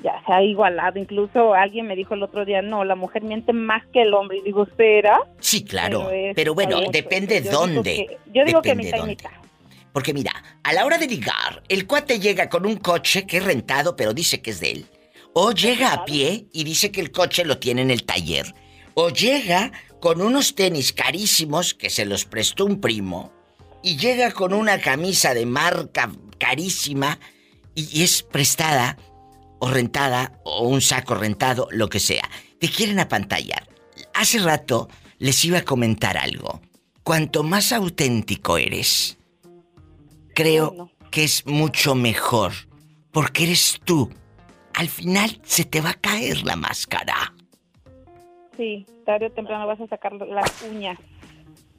[0.03, 0.99] ya se ha igualado.
[0.99, 4.37] Incluso alguien me dijo el otro día, no, la mujer miente más que el hombre.
[4.37, 5.19] Y digo, ¿será?
[5.67, 6.05] claro.
[6.07, 7.83] Pero es Pero bueno, depende Yo digo dónde.
[8.07, 9.31] que- yo digo que mitad y mitad.
[9.91, 10.31] Porque mira,
[10.63, 14.13] a la hora de ligar, el cuate llega con un coche que es rentado, pero
[14.13, 14.85] dice que es de él.
[15.39, 18.55] O llega a pie y dice que el coche lo tiene en el taller.
[18.95, 19.71] O llega
[20.01, 23.31] con unos tenis carísimos que se los prestó un primo.
[23.83, 27.19] Y llega con una camisa de marca carísima
[27.75, 28.97] y, es prestada
[29.59, 32.27] o rentada o un saco rentado, lo que sea.
[32.59, 33.69] Te quieren apantallar.
[34.15, 36.61] Hace rato les iba a comentar algo.
[37.03, 39.19] Cuanto más auténtico eres,
[40.33, 42.53] creo que es mucho mejor.
[43.11, 44.09] Porque eres tú.
[44.77, 47.33] Al final se te va a caer la máscara.
[48.55, 50.99] Sí, tarde o temprano vas a sacar las uñas.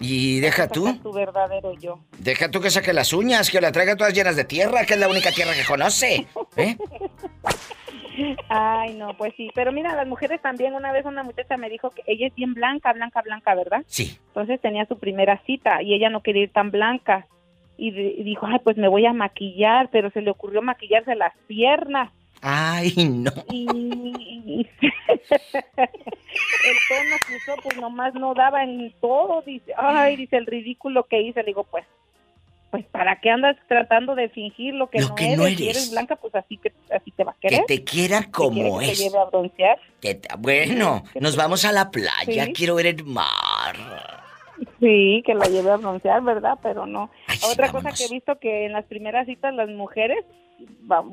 [0.01, 2.01] Y deja tú, tu verdadero yo.
[2.19, 5.01] deja tú que saque las uñas, que la traiga todas llenas de tierra, que es
[5.01, 6.27] la única tierra que conoce.
[6.57, 6.77] ¿Eh?
[8.49, 9.51] Ay, no, pues sí.
[9.55, 12.55] Pero mira, las mujeres también, una vez una muchacha me dijo que ella es bien
[12.55, 13.85] blanca, blanca, blanca, ¿verdad?
[13.87, 14.19] Sí.
[14.29, 17.29] Entonces tenía su primera cita y ella no quería ir tan blanca.
[17.77, 21.33] Y, y dijo, ay, pues me voy a maquillar, pero se le ocurrió maquillarse las
[21.47, 22.11] piernas.
[22.43, 23.33] Ay, no.
[23.51, 24.67] Y,
[25.31, 29.43] el tono que usó, pues nomás no daba en todo.
[29.43, 31.41] Dice, ay, dice el ridículo que hice.
[31.43, 31.85] Le digo, pues,
[32.71, 35.39] pues, ¿para qué andas tratando de fingir lo que, Lo no, que eres?
[35.39, 35.91] no Si eres.
[35.91, 37.65] blanca, pues así, que, así te va a Que querer.
[37.67, 38.99] te quiera ¿Te como quiere que es.
[38.99, 39.79] te lleve a broncear?
[40.01, 42.53] Que Bueno, nos vamos a la playa, Sí.
[42.53, 43.77] quiero ver el mar.
[44.81, 46.59] Sí, que la lleve a broncear, ¿verdad?
[46.63, 47.11] Pero no.
[47.51, 50.25] Otra cosa que he visto que en las primeras citas las mujeres,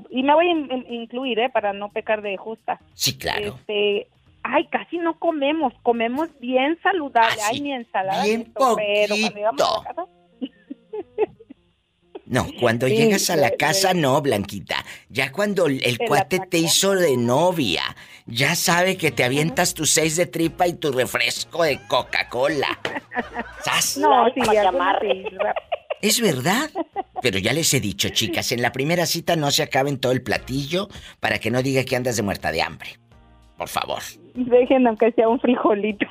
[0.09, 1.49] y me voy a in- in- incluir, ¿eh?
[1.49, 2.79] Para no pecar de justa.
[2.93, 3.55] Sí, claro.
[3.59, 4.07] Este,
[4.43, 7.41] ay, casi no comemos, comemos bien saludable.
[7.41, 10.05] Ah, ay, mi ensalada, bien esto, pero cuando llegamos a la casa,
[12.25, 14.83] No, cuando Sí, llegas a la sí, casa, no, Blanquita.
[15.09, 17.83] Ya cuando el Te cuate te hizo de novia,
[18.25, 22.79] ya sabe que te avientas tus seis de tripa y tu refresco de Coca-Cola.
[23.97, 24.55] No, sí, sí,
[26.05, 26.69] Es verdad.
[27.19, 30.21] Pero ya les he dicho, chicas, en la primera cita no se acaben todo el
[30.21, 30.87] platillo
[31.19, 32.99] para que no diga que andas de muerta de hambre.
[33.57, 34.03] Por favor.
[34.35, 36.05] dejen aunque sea un frijolito.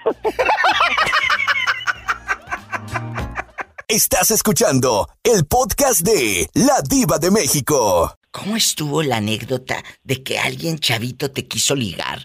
[3.87, 8.17] Estás escuchando el podcast de La Diva de México.
[8.33, 12.19] ¿Cómo estuvo la anécdota de que alguien chavito te quiso ligar?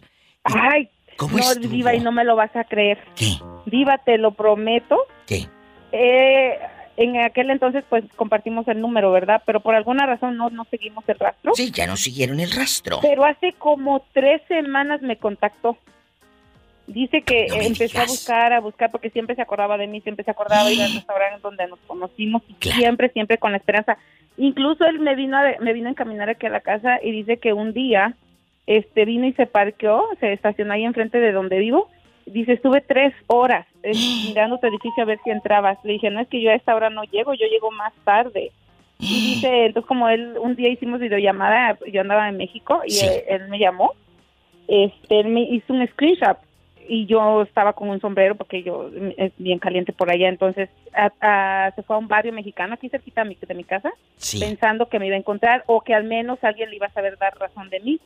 [0.43, 1.71] Ay, ¿Cómo no, estuvo?
[1.71, 2.97] Diva, y no me lo vas a creer.
[3.15, 3.37] ¿Qué?
[3.67, 4.97] Diva, te lo prometo.
[5.27, 5.47] ¿Qué?
[5.91, 6.57] Eh,
[6.99, 9.41] en aquel entonces, pues compartimos el número, ¿verdad?
[9.45, 11.53] Pero por alguna razón no, no seguimos el rastro.
[11.55, 12.99] Sí, ya no siguieron el rastro.
[13.01, 15.77] Pero hace como tres semanas me contactó.
[16.87, 20.25] Dice que No empezó a buscar, a buscar, porque siempre se acordaba de mí, siempre
[20.25, 23.97] se acordaba de ir al restaurante donde nos conocimos, y siempre, siempre con la esperanza.
[24.35, 27.37] Incluso él me vino, a, me vino a encaminar aquí a la casa y dice
[27.37, 28.15] que un día
[28.67, 31.89] este vino y se parqueó, se estacionó ahí enfrente de donde vivo.
[32.31, 33.91] Dice, estuve tres horas eh,
[34.27, 35.77] mirando tu edificio a ver si entrabas.
[35.83, 38.51] Le dije, no, es que yo a esta hora no llego, yo llego más tarde.
[39.01, 43.05] Y dice, entonces como él, un día hicimos videollamada, yo andaba en México y Sí.
[43.05, 43.93] él, él me llamó,
[44.67, 46.37] este, él me hizo un screenshot
[46.87, 51.13] y yo estaba con un sombrero porque yo es bien caliente por allá, entonces a-
[51.21, 54.39] a- se fue a un barrio mexicano aquí cerquita de mi, de mi casa, Sí.
[54.39, 57.17] pensando que me iba a encontrar o que al menos alguien le iba a saber
[57.17, 57.99] dar razón de mí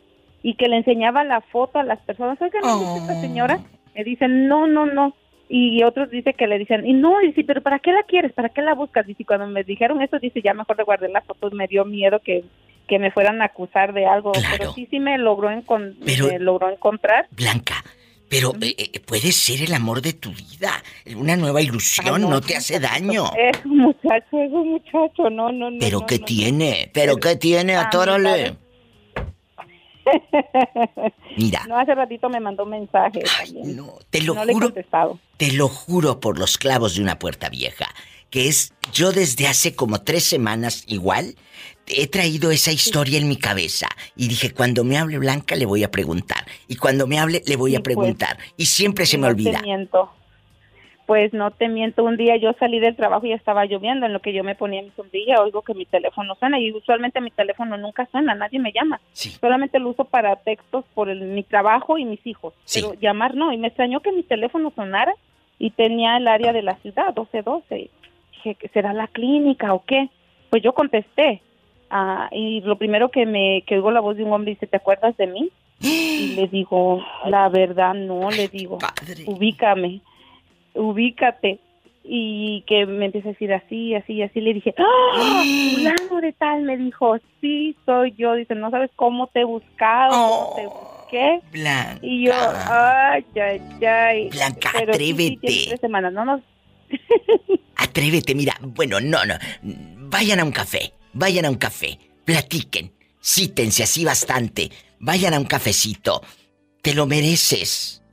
[0.43, 3.59] y que le enseñaba la foto a las personas, oigan, ¿no es esta señora?
[3.95, 5.15] Me dicen, no, no, no.
[5.49, 8.33] Y otros dice que le dicen, y no, y dice, pero ¿para qué la quieres?
[8.33, 9.05] ¿Para qué la buscas?
[9.05, 11.85] Dice, y cuando me dijeron eso, dice, ya mejor le guardé la foto, me dio
[11.85, 12.43] miedo que,
[12.87, 16.39] que me fueran a acusar de algo, pero sí, sí me logró, encon- Pero- me
[16.39, 17.27] logró encontrar.
[17.31, 17.75] Blanca,
[18.29, 20.71] pero eh, eh, puede ser el amor de tu vida.
[21.15, 23.25] Una nueva ilusión Ay, no, no, te hace daño.
[23.37, 25.77] Es un muchacho, es un muchacho, no, no, no.
[25.79, 26.89] ¿Pero no, qué no, tiene?
[26.93, 27.75] ¿Pero qué tiene?
[27.75, 28.55] Atórale.
[31.37, 33.75] Mira, No, hace ratito me mandó un mensaje también.
[33.75, 34.67] No, te lo le he juro.
[34.67, 35.19] contestado.
[35.37, 37.87] te lo juro por los clavos de una puerta vieja,
[38.29, 41.35] que es yo desde hace como tres semanas igual,
[41.87, 45.83] he traído esa historia en mi cabeza y dije, cuando me hable Blanca le voy
[45.83, 49.57] a preguntar y cuando me hable le voy a preguntar y siempre se me olvida.
[49.59, 50.09] te miento.
[51.13, 54.19] Pues no te miento, un día yo salí del trabajo y estaba lloviendo, en lo
[54.19, 57.77] que yo me ponía mi sombrilla, oigo que mi teléfono suena y usualmente mi teléfono
[57.77, 58.99] nunca suena, nadie me llama.
[59.39, 63.53] Solamente lo uso para textos por el- mi trabajo y mis hijos, pero llamar no.
[63.53, 65.13] Y me extrañó que mi teléfono sonara
[65.59, 67.91] y tenía el área de la ciudad, 1212.
[68.31, 70.09] Dije, ¿será la clínica o qué?
[70.49, 71.43] Pues yo contesté.
[71.91, 74.77] Ah, y lo primero que me que oigo la voz de un hombre dice, ¿te
[74.77, 75.51] acuerdas de mí?
[76.23, 78.79] Y le digo, la verdad no, le digo,
[79.27, 80.01] ubícame,
[80.75, 81.59] ubícate.
[82.05, 84.41] Y que me empieza a decir así, así, así.
[84.41, 85.41] Le dije, ¡Ah!
[85.73, 88.33] fulano de tal, me dijo, sí, soy yo.
[88.33, 91.39] Dice, no sabes cómo te he buscado, cómo te busqué.
[91.53, 91.99] Blanca.
[92.01, 94.29] Y yo, ay, ay, ay.
[94.29, 95.65] Blanca, Pero sí, sí, tiene atrévete.
[95.69, 96.41] tres semanas, no nos...
[97.77, 99.35] Atrévete, mira, bueno, no, no.
[99.61, 102.91] Vayan a un café, vayan a un café, platiquen,
[103.23, 104.69] cítense así bastante,
[104.99, 106.21] vayan a un cafecito.
[106.81, 108.03] Te lo mereces.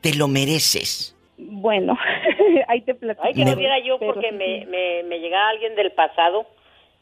[0.00, 1.15] Te lo mereces.
[1.38, 1.96] Bueno,
[2.68, 3.26] ahí te platico.
[3.26, 6.46] Ay, que no viera yo Pero porque me, me, me llegara alguien del pasado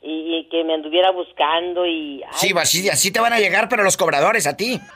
[0.02, 2.22] y, y que me anduviera buscando y...
[2.22, 4.80] ay, Sí, así, así te van a llegar, pero los cobradores a ti.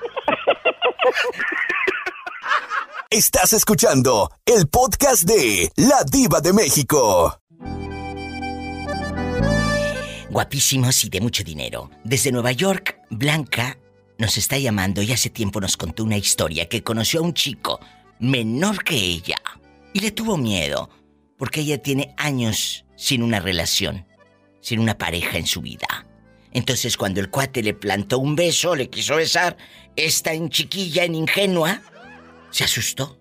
[3.10, 7.40] Estás escuchando el podcast de La Diva de México.
[10.30, 11.88] Guapísimos y de mucho dinero.
[12.04, 13.78] Desde Nueva York, Blanca
[14.18, 17.80] nos está llamando y hace tiempo nos contó una historia que conoció a un chico
[18.20, 19.36] menor que ella
[19.92, 20.90] y le tuvo miedo
[21.36, 24.06] porque ella tiene años sin una relación,
[24.60, 26.06] sin una pareja en su vida.
[26.52, 29.56] Entonces cuando el cuate le plantó un beso, le quiso besar,
[29.96, 31.80] esta en chiquilla, en ingenua,
[32.50, 33.18] se asustó.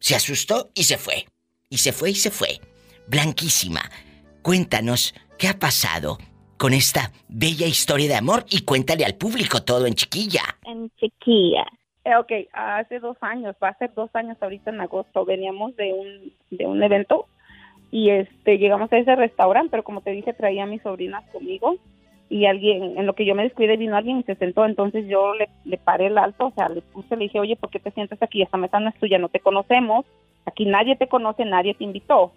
[0.00, 1.26] Se asustó y se fue.
[1.70, 2.60] Y se fue y se fue.
[3.06, 3.90] Blanquísima,
[4.42, 6.18] cuéntanos qué ha pasado
[6.56, 10.58] con esta bella historia de amor y cuéntale al público todo en chiquilla.
[10.64, 11.64] En chiquilla.
[12.08, 15.92] Eh, ok, hace dos años, va a ser dos años ahorita en agosto, veníamos de
[15.92, 17.26] un, de un evento
[17.90, 21.76] y este llegamos a ese restaurante, pero como te dije, traía a mis sobrinas conmigo
[22.30, 25.34] y alguien, en lo que yo me descuidé, vino alguien y se sentó, entonces yo
[25.34, 27.90] le, le paré el alto, o sea, le puse, le dije, oye, ¿por qué te
[27.90, 28.40] sientas aquí?
[28.40, 30.06] Esta mesa no es tuya, no te conocemos,
[30.46, 32.32] aquí nadie te conoce, nadie te invitó.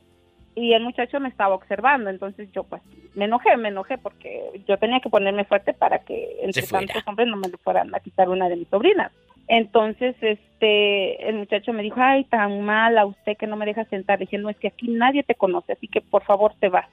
[0.54, 2.82] Y el muchacho me estaba observando, entonces yo pues
[3.16, 7.30] me enojé, me enojé porque yo tenía que ponerme fuerte para que entre tantos hombres
[7.30, 9.14] no me le fueran a quitar una de mis sobrinas.
[9.48, 13.84] Entonces, este, el muchacho me dijo, ay, tan mal a usted que no me deja
[13.86, 14.20] sentar.
[14.20, 16.88] Le dije, no, es que aquí nadie te conoce, así que por favor te vas.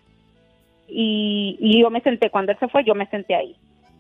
[0.89, 3.55] Y, y yo me senté, cuando él se fue, yo me senté ahí.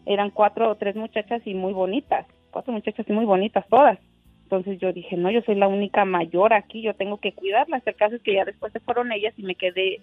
[0.07, 3.99] Eran cuatro o tres muchachas y muy bonitas, cuatro muchachas y muy bonitas todas.
[4.45, 7.87] Entonces yo dije, no, yo soy la única mayor aquí, yo tengo que cuidarlas.
[7.87, 10.01] El caso es que ya después se fueron ellas y me quedé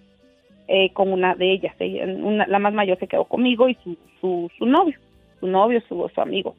[0.68, 1.74] eh, con una de ellas.
[1.80, 4.96] Ella- una- la más mayor se quedó conmigo y su, su, su novio,
[5.40, 6.54] su novio, su amigo.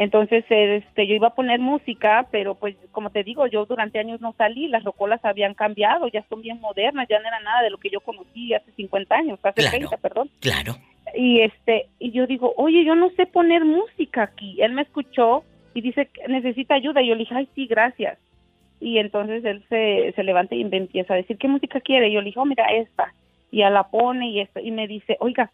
[0.00, 4.18] Entonces, este, yo iba a poner música, pero pues, como te digo, yo durante años
[4.22, 7.68] no salí, las rocolas habían cambiado, ya son bien modernas, ya no era nada de
[7.68, 10.30] lo que yo conocí hace 50 años, hace 30, perdón.
[10.40, 10.76] Claro.
[11.14, 14.56] Y este, y yo digo, oye, yo no sé poner música aquí.
[14.62, 15.44] Él me escuchó
[15.74, 17.02] y dice, necesita ayuda.
[17.02, 18.16] Y yo le dije, ay, sí, gracias.
[18.80, 22.08] Y entonces él se, se levanta y me empieza a decir, ¿qué música quiere?
[22.08, 23.12] Y yo le dije, oh, mira, esta.
[23.50, 24.62] Y ya la pone y esta.
[24.62, 25.50] Y me dice, oiga,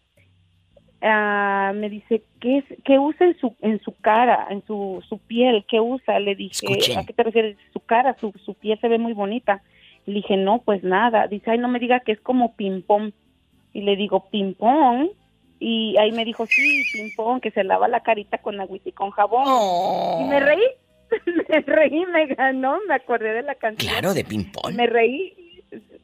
[1.01, 5.19] ah, me dice, ¿qué, es, ¿qué usa en su, en su cara, en su, su
[5.19, 5.65] piel?
[5.67, 6.19] ¿Qué usa?
[6.19, 6.99] Le dije, Escuchen.
[6.99, 7.57] ¿a qué te refieres?
[7.73, 9.61] Su cara, su, su piel se ve muy bonita.
[10.05, 11.27] Le dije, no, pues nada.
[11.27, 13.11] Dice, ay, no me diga que es como ping-pong.
[13.73, 15.09] Y le digo, ping-pong.
[15.59, 19.11] Y ahí me dijo, sí, ping-pong, que se lava la carita con agüita y con
[19.11, 19.43] jabón.
[20.21, 20.63] Y me reí,
[21.49, 23.91] me reí, me ganó, me acordé de la canción.
[23.91, 24.75] Claro, de ping-pong.
[24.75, 25.33] Me reí,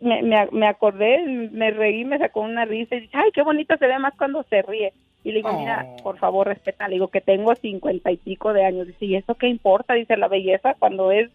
[0.03, 3.77] me, me, me acordé, me reí, me sacó una risa y dije, ay, qué bonita
[3.77, 4.93] se ve más cuando se ríe.
[5.23, 5.59] Y le digo, Oh.
[5.59, 6.87] mira, por favor, respeta.
[6.87, 8.87] Le digo que tengo cincuenta y pico de años.
[8.87, 9.93] Dice, ¿y eso qué importa?
[9.93, 11.29] Dice, la belleza cuando es...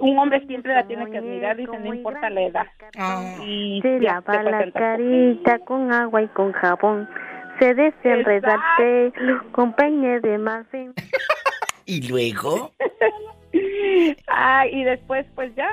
[0.00, 2.66] Un hombre siempre la tiene que admirar, dice, no importa la edad.
[3.44, 7.08] Y Se ya, lava se la carita con agua y con jabón.
[7.58, 10.92] Se desenreda el pelo con peine de marfil.
[11.86, 12.70] ¿Y luego?
[14.28, 15.68] Ah, y después, pues ya,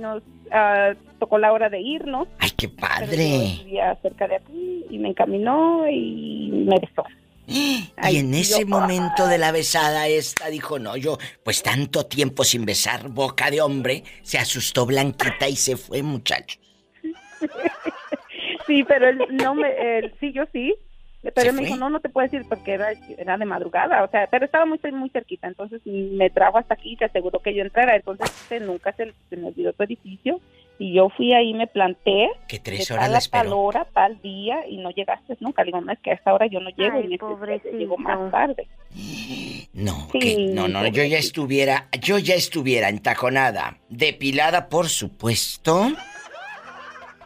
[0.00, 2.28] nos ah, tocó la hora de irnos.
[2.38, 3.58] ¡Ay, qué padre!
[3.64, 7.04] vivía cerca de aquí y me encaminó y me besó.
[8.10, 12.44] Y en ese yo- momento de la besada esta dijo, no, yo, pues tanto tiempo
[12.44, 16.58] sin besar boca de hombre, se asustó Blanquita y se fue, muchacho.
[18.66, 20.74] Sí, pero él no me, él, sí, yo sí.
[21.22, 21.66] Pero ¿Se él me fue?
[21.66, 24.66] dijo, no, no te puedes ir porque era, era de madrugada, o sea, pero estaba
[24.66, 28.28] muy, muy cerquita, entonces me trajo hasta aquí y se aseguró que yo entrara, entonces
[28.28, 30.40] este, nunca se, se me olvidó tu edificio
[30.78, 32.28] y yo fui ahí, me planté.
[32.48, 35.62] Que tres horas tal la a tal hora, tal día y no llegaste nunca.
[35.62, 37.96] Le digo, no, es que a esta hora yo no llego Ay, y necesito, llego
[37.98, 38.66] más tarde.
[39.74, 45.92] No, Sí, que, no, no, yo ya estuviera, yo ya estuviera entaconada, depilada por supuesto,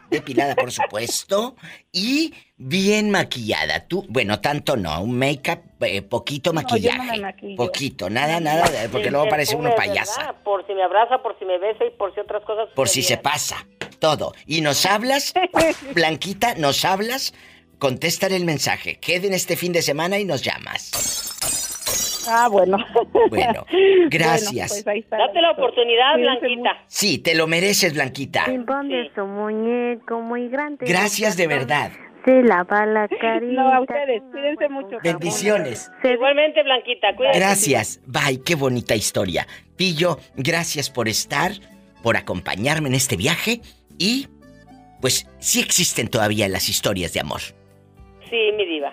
[0.09, 1.55] depilada por supuesto,
[1.91, 3.87] y bien maquillada.
[3.87, 7.55] Tú, bueno, tanto no, un make-up, eh, poquito No, yo no me maquillaje, maquillo.
[7.57, 10.17] poquito, nada, nada, porque luego parece uno payasa.
[10.19, 10.43] ¿verdad?
[10.43, 12.69] Por si me abraza, por si me besa y por si otras cosas.
[12.75, 13.67] Por si se pasa,
[13.99, 14.33] todo.
[14.45, 15.33] Y nos hablas,
[15.93, 17.33] Blanquita, nos hablas,
[17.79, 18.99] contestar el mensaje.
[18.99, 21.66] Queden este fin de semana y nos llamas.
[22.29, 22.77] Ah, bueno.
[23.29, 23.65] Bueno,
[24.09, 24.71] gracias.
[24.71, 25.17] pues ahí está.
[25.17, 26.83] Date la oportunidad, Cuídense Blanquita.
[26.87, 28.45] Sí, te lo mereces, Blanquita.
[28.45, 30.85] Pimpón de su muñeco muy grande.
[30.85, 31.91] Gracias de verdad.
[32.25, 33.53] Se lava la carita.
[33.57, 34.97] No, a ustedes, cuídense mucho.
[35.03, 35.89] Bendiciones.
[36.03, 37.39] Igualmente, Blanquita, cuídate.
[37.39, 38.01] Gracias.
[38.05, 39.47] Bye, qué bonita historia.
[39.75, 41.51] Pillo, gracias por estar,
[42.03, 43.61] por acompañarme en este viaje
[43.97, 44.27] y
[45.01, 47.41] pues sí existen todavía las historias de amor.
[48.29, 48.91] Sí, mi diva.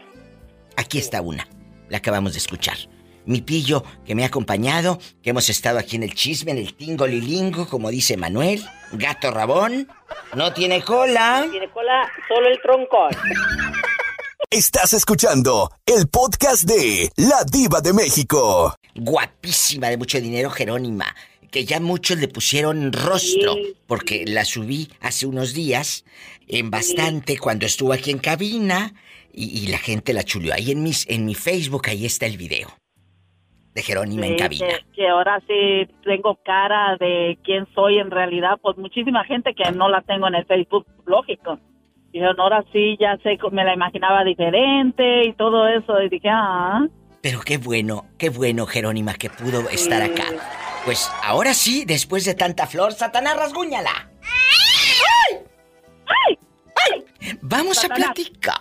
[0.77, 1.47] Aquí está una,
[1.89, 2.77] la acabamos de escuchar.
[3.27, 6.75] Mi pillo que me ha acompañado, que hemos estado aquí en el chisme, en el
[6.75, 8.63] tingo lilingo, como dice Manuel,
[8.93, 9.89] gato rabón,
[10.35, 11.47] no tiene cola.
[11.51, 13.11] Tiene cola solo el troncón.
[14.51, 18.77] Estás escuchando el podcast de La Diva de México.
[18.95, 21.07] Guapísima de mucho dinero, Jerónima,
[21.51, 23.57] que ya muchos le pusieron rostro,
[23.87, 26.05] porque la subí hace unos días
[26.47, 28.95] en bastante cuando estuvo aquí en cabina
[29.33, 30.53] y, y la gente la chuleó.
[30.55, 32.77] Ahí en, mis, en mi Facebook, ahí está el video
[33.75, 34.67] de Jerónima en Sí, cabina.
[34.69, 39.71] que, que ahora sí tengo cara de quién soy en realidad, pues muchísima gente que
[39.73, 41.59] no la tengo en el Facebook, lógico.
[42.13, 46.01] Y yo, ahora sí, ya sé, me la imaginaba diferente y todo eso.
[46.01, 46.87] Y dije, ah,
[47.21, 50.25] Pero qué bueno, qué bueno, Jerónima, que pudo estar acá.
[50.85, 54.11] Pues ahora sí, después de tanta flor, Satanás, rasguñala.
[57.41, 58.55] Vamos a platicar.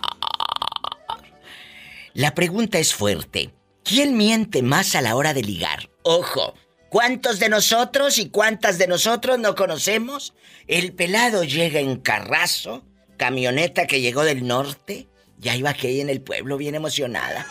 [2.14, 3.50] La pregunta es fuerte.
[3.84, 5.90] ¿Quién miente más a la hora de ligar?
[6.02, 6.54] Ojo,
[6.88, 10.34] ¿cuántos de nosotros y cuántas de nosotros no conocemos?
[10.66, 12.82] El pelado llega en carrazo,
[13.18, 15.06] camioneta que llegó del norte,
[15.38, 17.46] ya iba aquí en el pueblo bien emocionada.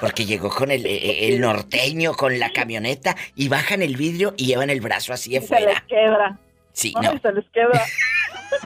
[0.00, 4.44] Porque llegó con el, eh, el norteño, con la camioneta, y bajan el vidrio y
[4.46, 6.38] llevan el brazo así de se les quebra.
[6.72, 7.20] Sí, Ay, no.
[7.20, 7.82] se les quebra.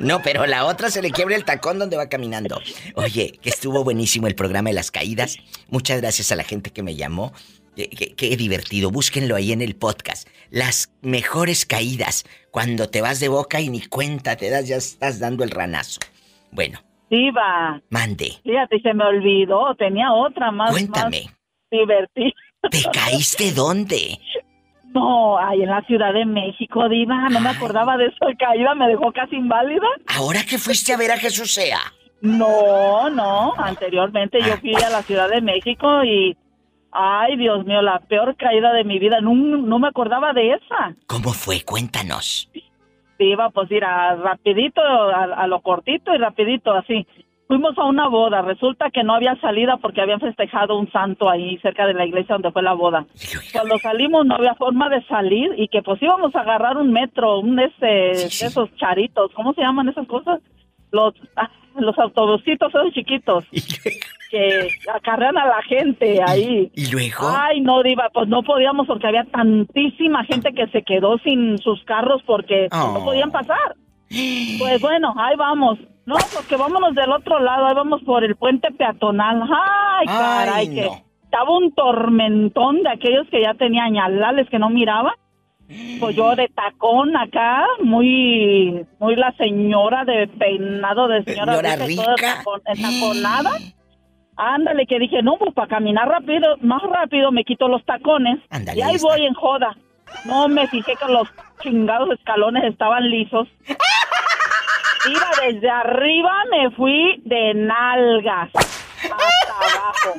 [0.00, 2.60] No, pero la otra se le quiebra el tacón donde va caminando.
[2.94, 5.38] Oye, que estuvo buenísimo el programa de las caídas.
[5.68, 7.32] Muchas gracias a la gente que me llamó.
[7.76, 8.90] Qué, qué- qué divertido.
[8.90, 10.28] Búsquenlo ahí en el podcast.
[10.50, 12.24] Las mejores caídas.
[12.50, 16.00] Cuando te vas de boca y ni cuenta te das, ya estás dando el ranazo.
[16.50, 16.80] Bueno,
[17.10, 18.34] Diva, mande.
[18.42, 21.22] fíjate, se me olvidó, tenía otra más, Cuéntame.
[21.26, 21.34] más
[21.70, 22.32] divertida.
[22.70, 24.18] ¿Te caíste dónde?
[24.92, 28.88] No, ahí en la Ciudad de México, Diva, no me acordaba de esa caída, me
[28.88, 29.86] dejó casi inválida.
[30.06, 31.80] Ahora que fuiste a ver a Jesús Sea.
[32.20, 36.36] No, no, anteriormente yo fui a la Ciudad de México y,
[36.92, 40.94] ay, Dios mío, la peor caída de mi vida, no, no me acordaba de esa.
[41.06, 41.62] ¿Cómo fue?
[41.62, 42.50] Cuéntanos.
[43.18, 47.06] Iba pues ir a rapidito, a, a lo cortito y rapidito, así.
[47.52, 51.58] Fuimos a una boda, resulta que no había salida porque habían festejado un santo ahí
[51.58, 53.04] cerca de la iglesia donde fue la boda.
[53.52, 57.40] Cuando salimos no había forma de salir y que pues íbamos a agarrar un metro,
[57.40, 60.40] un este, de esos charitos, ¿cómo se llaman esas cosas?
[60.92, 63.44] Los, ah, los autobusitos esos chiquitos
[64.30, 66.72] que acarrean a la gente ahí.
[66.74, 67.28] ¿Y luego?
[67.36, 71.84] Ay, no, Diva, pues no podíamos porque había tantísima gente que se quedó sin sus
[71.84, 72.94] carros porque Oh.
[72.94, 73.76] no podían pasar.
[74.58, 75.78] Pues bueno, ahí vamos.
[76.04, 79.42] No, porque vámonos del otro lado, ahí vamos por el puente peatonal.
[79.42, 80.88] Ay, caray, Ay, que
[81.24, 85.14] estaba un tormentón de aquellos que ya tenían ñalales que no miraba.
[86.00, 92.02] Pues yo de tacón acá, muy, muy la señora de peinado de señora, Señora rica,
[92.02, 93.50] toda tacon- entaconada.
[94.36, 98.38] Ándale, que dije, no, pues para caminar rápido, más rápido me quito los tacones.
[98.74, 99.08] Y ahí está.
[99.08, 99.76] voy en joda.
[100.26, 101.28] No me fijé que los
[101.62, 103.48] chingados escalones estaban lisos.
[105.08, 110.18] Iba desde arriba, me fui de nalgas hasta abajo.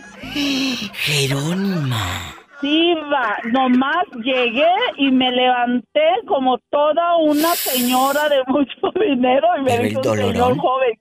[0.93, 2.33] Jerónima.
[2.59, 9.61] Sí, va, nomás llegué y me levanté como toda una señora de mucho dinero y
[9.63, 10.99] me dice un señor joven.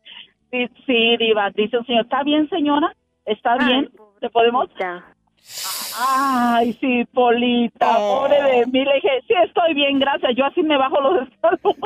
[0.51, 2.95] Sí, sí, diva, dice un señor, ¿está bien, señora?
[3.25, 3.91] ¿Está bien?
[4.21, 4.69] ¿Le podemos?
[5.99, 8.85] Ay, sí, Polita, pobre de mí.
[8.85, 10.33] Le dije, sí, estoy bien, gracias.
[10.37, 11.77] Yo así me bajo los escalones.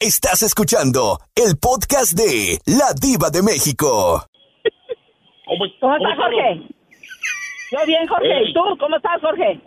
[0.00, 4.24] Estás escuchando el podcast de La Diva de México.
[5.46, 6.62] ¿Cómo estás, Jorge?
[7.72, 8.44] Yo bien, Jorge.
[8.44, 8.60] ¿Y tú?
[8.78, 9.60] ¿Cómo estás, Jorge?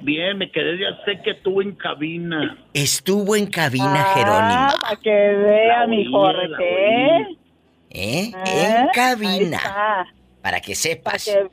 [0.00, 2.56] Bien, me quedé ya sé que tú en cabina.
[2.74, 4.74] Estuvo en cabina Ah, Jerónima.
[4.80, 7.38] para que vea La mi Jorge.
[7.90, 8.32] ¿Eh?
[8.34, 10.06] Ah, En cabina.
[10.42, 11.24] Para que sepas.
[11.24, 11.50] que,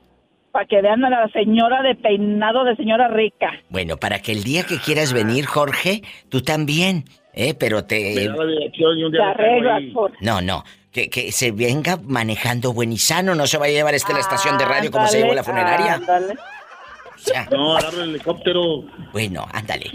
[0.52, 3.52] para que vean a la señora de peinado de señora rica.
[3.70, 7.54] Bueno, para que el día que quieras venir, Jorge, tú también, ¿eh?
[7.54, 8.14] Pero te...
[8.16, 10.12] Me da la dirección y un día Te le traigo arreglas, por...
[10.22, 10.64] No, no.
[10.92, 14.16] Que, que se venga manejando buen y sano, no se vaya a llevar este a
[14.16, 15.94] la estación de radio como se llevó la funeraria.
[15.96, 16.34] Ándale.
[16.34, 18.84] O sea, No, agarra el helicóptero.
[19.14, 19.92] Bueno, ándale.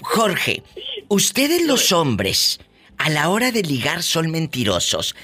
[0.00, 0.62] Jorge,
[1.08, 2.60] ustedes los hombres,
[2.98, 5.16] a la hora de ligar son mentirosos.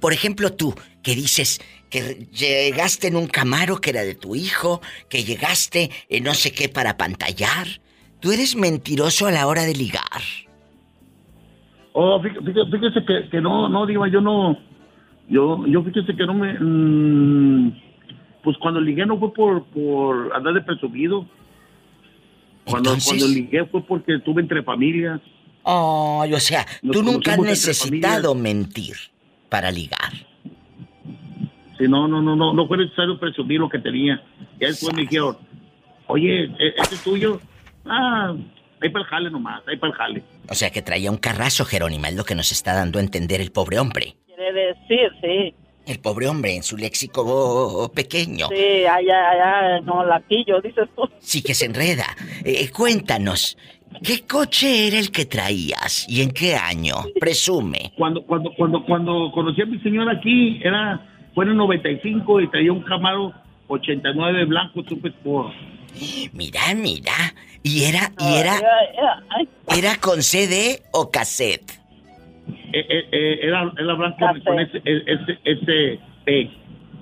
[0.00, 1.60] Por ejemplo, tú, que dices
[1.92, 4.80] que llegaste en un camaro que era de tu hijo,
[5.10, 7.66] que llegaste en no sé qué para pantallar.
[8.18, 10.22] Tú eres mentiroso a la hora de ligar.
[11.92, 14.58] Oh, fí- fíjese, fíjese que, que no, no, Diva, yo no.
[15.28, 16.54] Yo, yo fíjese que no me.
[16.58, 17.80] mm,
[18.42, 21.26] pues cuando ligué no fue por, por andar de presumido.
[22.64, 25.20] Cuando, Entonces- cuando ligué fue porque estuve entre familias.
[25.64, 28.96] Ay, o sea, Nos tú nunca has necesitado mentir
[29.48, 30.12] para ligar.
[31.82, 34.22] Sí, no, no, no, no, no fue necesario presumir lo que tenía.
[34.60, 35.36] Ya después me dijeron,
[36.06, 37.40] oye, ¿e- ¿este es tuyo?
[37.84, 38.34] Ah,
[38.80, 40.22] ahí para el jale nomás, ahí para el jale.
[40.48, 43.40] O sea que traía un carrazo, Jerónima, es lo que nos está dando a entender
[43.40, 44.14] el pobre hombre.
[44.26, 45.54] Quiere decir, sí.
[45.84, 48.46] El pobre hombre en su léxico pequeño.
[48.48, 51.02] Sí, allá, allá, no, latillo, dices tú.
[51.18, 52.06] Sí que se enreda.
[52.44, 53.58] Eh, cuéntanos,
[54.04, 56.94] ¿qué coche era el que traías y en qué año?
[57.18, 57.92] Presume.
[57.96, 62.48] Cuando, cuando, cuando, cuando conocí a mi señora aquí, era, fue en el 95 y
[62.50, 63.32] traía un Camaro
[63.68, 65.52] 89 blanco Super Sport.
[66.32, 67.12] Mira, mira.
[67.62, 68.60] Y era, y Ah, era,
[69.76, 71.70] era con CD o cassette.
[72.72, 76.50] Eh, eh, eh, era, era blanco con ese, ese, ese, eh,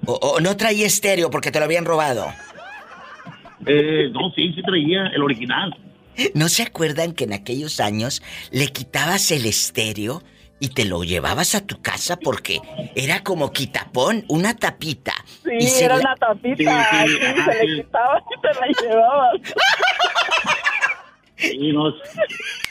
[0.07, 2.26] O, o no traía estéreo porque te lo habían robado.
[3.66, 5.74] eh, no, sí, sí traía el original.
[6.35, 10.22] ¿No se acuerdan que en aquellos años le quitabas el estéreo
[10.61, 12.61] y te lo llevabas a tu casa porque
[12.95, 15.15] era como quitapón, una tapita?
[15.43, 18.89] Sí, y era la- una tapita, Sí, sí, sí, se le quitaba y te la
[18.89, 19.41] llevabas.
[21.37, 21.91] Sí, no,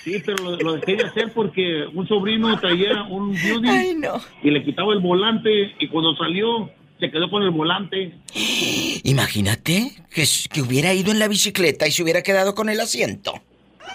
[0.03, 4.21] sí, pero lo, lo dejé de hacer porque un sobrino traía un Beauty Ay, no.
[4.43, 6.69] y le quitaba el volante y cuando salió
[6.99, 8.13] se quedó con el volante.
[9.03, 10.23] Imagínate que,
[10.53, 13.41] que hubiera ido en la bicicleta y se hubiera quedado con el asiento.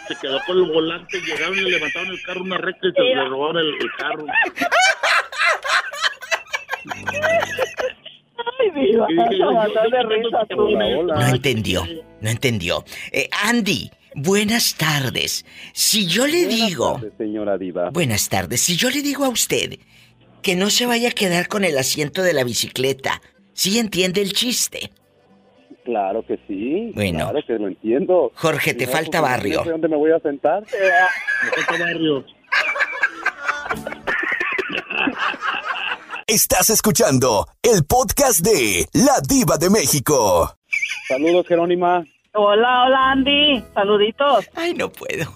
[0.08, 3.02] Se quedó con el volante, llegaron y le levantaron el carro una recta y se
[3.02, 4.26] le robaron el, el carro.
[8.60, 9.06] Ay, viva.
[11.04, 11.86] No entendió,
[12.20, 12.84] no entendió.
[13.12, 15.46] Eh, Andy, buenas tardes.
[15.72, 17.00] Si yo le digo...
[17.16, 17.90] señora Diva.
[17.90, 18.60] Buenas tardes.
[18.60, 19.78] Si yo le digo a usted
[20.42, 23.22] que no se vaya a quedar con el asiento de la bicicleta,
[23.54, 24.90] ¿sí entiende el chiste?
[25.84, 26.92] Claro que sí.
[26.94, 27.30] Bueno.
[27.30, 28.32] Claro que lo entiendo.
[28.34, 29.58] Jorge, te no, falta pues, barrio.
[29.58, 30.62] No sé dónde me voy a sentar.
[31.44, 32.24] Me falta barrio.
[36.26, 40.56] Estás escuchando el podcast de La Diva de México.
[41.06, 42.02] Saludos, Jerónima.
[42.32, 43.62] Hola, hola, Andy.
[43.74, 44.48] Saluditos.
[44.54, 45.30] Ay, no puedo.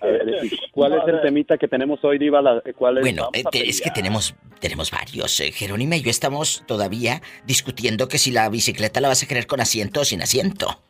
[0.00, 0.26] A ver,
[0.72, 2.40] ¿cuál es el temita que tenemos hoy, Diva?
[2.42, 3.02] La- ¿Cuál es?
[3.02, 5.38] Bueno, eh, es que tenemos, tenemos varios.
[5.40, 9.46] eh, Jerónima y yo estamos todavía discutiendo que si la bicicleta la vas a querer
[9.46, 10.80] con asiento o sin asiento.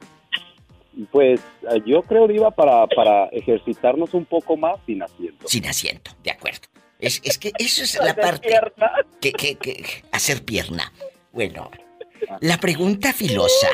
[1.10, 1.40] Pues
[1.70, 5.46] eh, yo creo, Diva, para, para ejercitarnos un poco más sin asiento.
[5.48, 6.60] Sin asiento, de acuerdo.
[6.98, 8.90] Es, es que eso es la Hacer parte pierna.
[9.20, 10.92] que, que, que hacer pierna.
[11.32, 11.70] Bueno,
[12.40, 13.68] la pregunta filosa.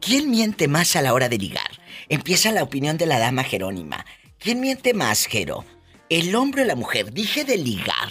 [0.00, 1.70] ¿Quién miente más a la hora de ligar?
[2.08, 4.04] Empieza la opinión de la dama Jerónima.
[4.38, 5.64] ¿Quién miente más, Jero?
[6.08, 7.12] ¿El hombre o la mujer?
[7.12, 8.08] Dije de ligar,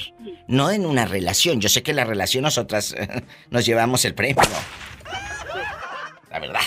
[0.47, 1.61] no en una relación.
[1.61, 2.93] Yo sé que en la relación nosotras
[3.49, 4.43] nos llevamos el premio.
[6.29, 6.59] La verdad.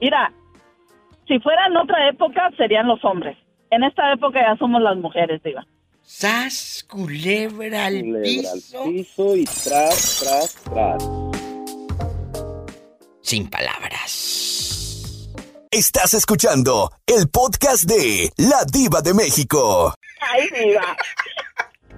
[0.00, 0.32] Mira,
[1.26, 3.36] si fuera en otra época serían los hombres.
[3.70, 5.66] En esta época ya somos las mujeres, diva.
[6.02, 8.82] ¡Sas, culebra al Culebra piso!
[8.82, 11.08] al piso y tras, tras, tras.
[13.22, 14.37] Sin palabras.
[15.70, 19.92] Estás escuchando el podcast de La Diva de México.
[20.20, 20.96] Ay, diva.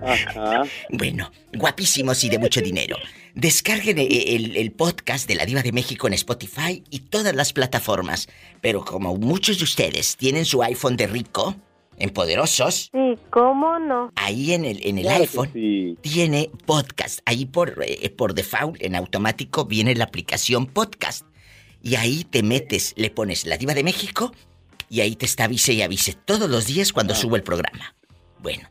[0.02, 0.62] Ajá.
[0.90, 2.96] Bueno, guapísimos y de mucho dinero.
[3.34, 7.52] Descarguen e- el, el podcast de La Diva de México en Spotify y todas las
[7.52, 8.28] plataformas.
[8.60, 11.54] Pero como muchos de ustedes tienen su iPhone de rico,
[11.96, 14.10] en poderosos, Sí, ¿cómo no?
[14.16, 15.96] ahí en el, en el Claro iPhone sí.
[16.00, 17.20] tiene podcast.
[17.26, 21.24] Ahí por, eh, por default, en automático, viene la aplicación podcast.
[21.82, 24.32] Y ahí te metes, le pones La Diva de México
[24.88, 27.94] y ahí te está avise y avise todos los días cuando subo el programa.
[28.40, 28.68] Bueno,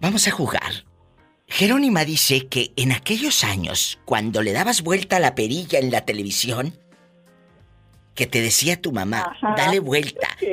[0.00, 0.84] vamos a jugar.
[1.48, 6.04] Jerónima dice que en aquellos años, cuando le dabas vuelta a la perilla en la
[6.04, 6.76] televisión,
[8.16, 9.54] que te decía tu mamá, Ajá.
[9.56, 10.26] dale vuelta.
[10.40, 10.46] Y,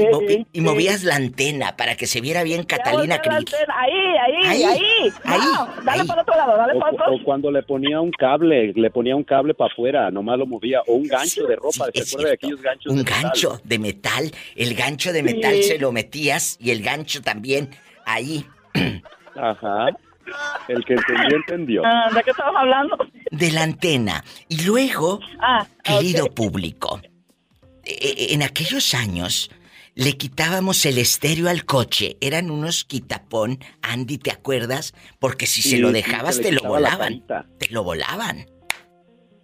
[0.00, 3.44] y movi- y movías la antena para que se viera bien Catalina Krill.
[3.76, 5.12] Ahí, ahí, Ahí, ahí.
[5.24, 6.06] ahí, No, dale ahí.
[6.08, 7.14] para otro lado, dale O, para otro.
[7.16, 10.80] o cuando le ponía un cable, le ponía un cable para afuera, nomás lo movía.
[10.86, 13.22] O un gancho de ropa, Sí, ¿se acuerda de aquellos ganchos Un de metal?
[13.22, 14.30] gancho de metal.
[14.56, 15.62] El gancho de metal Sí.
[15.64, 17.70] se lo metías y el gancho también
[18.06, 18.46] ahí.
[19.34, 19.88] Ajá.
[20.68, 21.82] El que entendió, entendió.
[21.84, 22.96] Ah, ¿De qué estamos hablando?
[23.30, 24.24] de la antena.
[24.48, 27.00] Y luego, Ah, querido público,
[27.84, 29.50] eh, en aquellos años
[29.94, 32.16] le quitábamos el estéreo al coche.
[32.20, 34.94] Eran unos quitapón, Andy, ¿te acuerdas?
[35.18, 37.24] Porque si Sí, se lo dejabas te lo volaban.
[37.58, 38.46] Te lo volaban.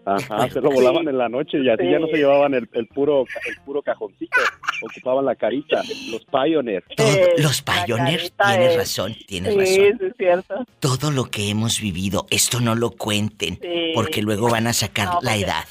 [0.07, 2.87] Ajá, se lo volaban en la noche y así ya no se llevaban el, el
[2.89, 4.37] puro el puro cajoncito,
[4.83, 6.85] ocupaban la carita, los Pioneer.
[6.97, 9.99] Todo- Eh, los Pioneers, tienes es- razón, tienes Sí, razón.
[9.99, 10.65] sí, es cierto.
[10.81, 13.93] Todo lo que hemos vivido, esto no lo cuenten, Sí.
[13.95, 15.65] porque luego van a sacar No, la edad.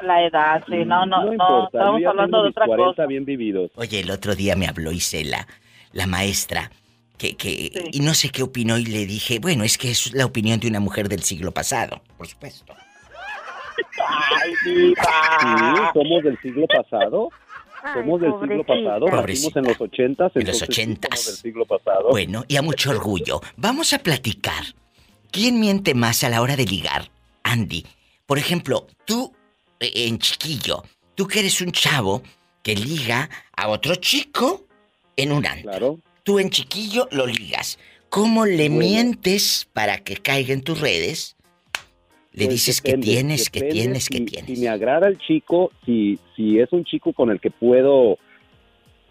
[0.00, 1.70] La edad, sí, no, no, estamos
[2.06, 3.06] hablando de otra 40 cosa.
[3.06, 3.70] bien vividos.
[3.76, 5.46] Oye, el otro día me habló Isela,
[5.92, 6.72] la maestra,
[7.18, 7.84] que, que Sí.
[7.92, 10.66] y no sé qué opinó y le dije, bueno, es que es la opinión de
[10.66, 12.74] una mujer del siglo pasado, por supuesto.
[13.98, 15.02] Ay, diva.
[15.40, 17.28] Sí, somos del siglo pasado.
[17.84, 21.18] Ay, Somos del siglo pasado, nacimos en los ochentas, En los ochentas.
[21.20, 22.10] somos del siglo pasado.
[22.10, 23.40] Bueno, y a mucho orgullo.
[23.56, 24.62] Vamos a platicar.
[25.32, 27.10] ¿Quién miente más a la hora de ligar?
[27.42, 27.84] Andy.
[28.26, 29.32] Por ejemplo, tú,
[29.80, 30.84] eh, en chiquillo,
[31.16, 32.22] tú que eres un chavo
[32.62, 34.66] que liga a otro chico
[35.16, 35.70] en un antro.
[35.70, 35.98] Claro.
[36.22, 37.78] Tú en chiquillo lo ligas.
[38.10, 38.76] ¿Cómo le Bueno.
[38.76, 41.34] mientes para que caiga en tus redes?
[42.34, 44.58] Le Pues dices que tienes, que tienes, que tienes.
[44.58, 48.18] Si me agrada el chico, si, si es un chico con el que puedo,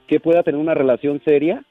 [0.08, 1.64] que pueda tener una relación seria,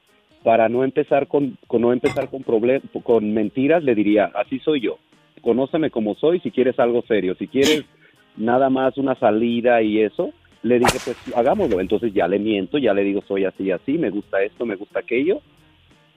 [0.43, 4.79] para no empezar con, con no empezar con problem- con mentiras, le diría, así soy
[4.81, 4.97] yo.
[5.41, 7.35] Conóceme como soy si quieres algo serio.
[7.37, 7.83] Si quieres
[8.37, 10.31] nada más una salida y eso,
[10.63, 11.79] le dije, pues hagámoslo.
[11.81, 14.99] Entonces ya le miento, ya le digo, soy así, así, me gusta esto, me gusta
[14.99, 15.41] aquello.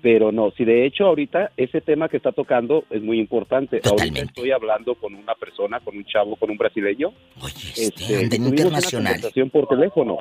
[0.05, 3.77] Pero no, si de hecho ahorita ese tema que está tocando es muy importante.
[3.77, 4.29] Ahorita Totalmente.
[4.29, 7.09] estoy hablando con una persona, con un chavo, con un brasileño.
[7.41, 9.13] Oye, Este, este, internacional.
[9.13, 10.19] Una conversación por teléfono.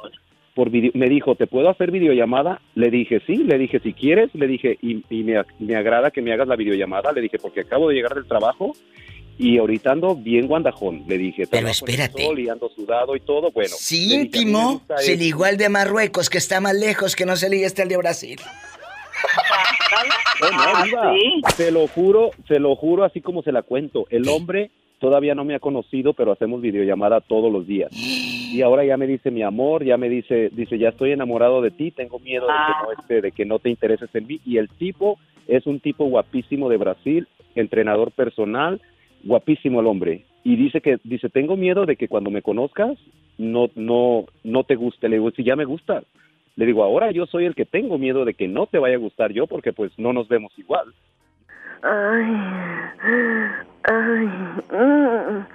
[0.56, 2.62] Por video- me dijo, ¿te puedo hacer videollamada?
[2.76, 3.36] Le dije, sí.
[3.44, 4.30] Le dije, si quieres.
[4.34, 7.12] Le dije, y, y me, me agrada que me hagas la videollamada.
[7.12, 8.72] Le dije, porque acabo de llegar del trabajo
[9.38, 11.04] y ahorita ando bien guandajón.
[11.10, 12.24] Le dije, Pero el espérate.
[12.24, 13.52] sol y ando sudado y todo.
[13.52, 13.76] Bueno.
[13.92, 15.24] Le dije, íntimo, gusta se esto.
[15.26, 17.98] ligó al de Marruecos, que está más lejos, que no se liga este al de
[17.98, 18.40] Brasil.
[20.42, 21.50] Oh, no, diva.
[21.56, 24.06] Se lo juro, se lo juro así como se la cuento.
[24.10, 27.92] El hombre todavía no me ha conocido, pero hacemos videollamada todos los días.
[27.94, 31.72] Y ahora ya me dice mi amor, ya me dice, dice, ya estoy enamorado de
[31.72, 34.40] ti, tengo miedo de que no este, de que no te intereses en mí.
[34.46, 35.18] Y el tipo
[35.48, 38.80] es un tipo guapísimo de Brasil, entrenador personal,
[39.24, 40.26] guapísimo el hombre.
[40.44, 42.98] Y dice que, dice, tengo miedo de que cuando me conozcas
[43.38, 45.10] no, no, no te guste.
[45.10, 46.04] Le digo, si ya me gustas.
[46.56, 49.00] Le digo, ahora yo soy el que tengo miedo de que no te vaya a
[49.00, 50.94] gustar yo porque pues no nos vemos igual.
[51.82, 52.26] Ay,
[53.84, 54.26] ay,
[54.72, 55.46] mm,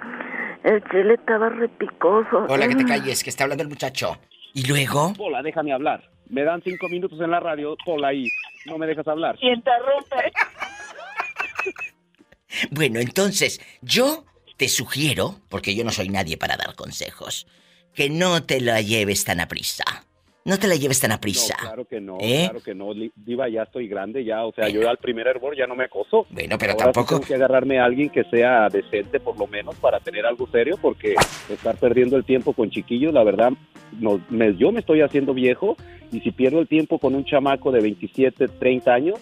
[0.63, 2.45] el chile estaba repicoso.
[2.49, 4.17] Hola, que te calles, que está hablando el muchacho.
[4.53, 6.03] Y luego, Pola, déjame hablar.
[6.27, 8.27] Me dan cinco minutos en la radio, Pola, y
[8.65, 9.37] no me dejas hablar.
[9.41, 10.31] Y interrumpe.
[12.71, 14.25] bueno, entonces, yo
[14.57, 17.47] te sugiero, porque yo no soy nadie para dar consejos,
[17.95, 20.08] que no te la lleves tan a prisa.
[20.45, 21.55] No te la lleves tan a prisa.
[21.59, 22.45] No, claro que no, ¿Eh?
[22.49, 22.91] claro que no.
[23.15, 26.25] Diva, ya estoy grande, ya, o sea, yo al primer hervor ya no me acoso.
[26.29, 29.75] Bueno, pero Ahora tampoco- tengo que agarrarme a alguien que sea decente, por lo menos,
[29.75, 31.15] para tener algo serio, porque
[31.49, 33.51] estar perdiendo el tiempo con chiquillos, la verdad,
[33.99, 35.75] no, me- yo me estoy haciendo viejo,
[36.11, 39.19] y si pierdo el tiempo con un chamaco de 27, 30 años,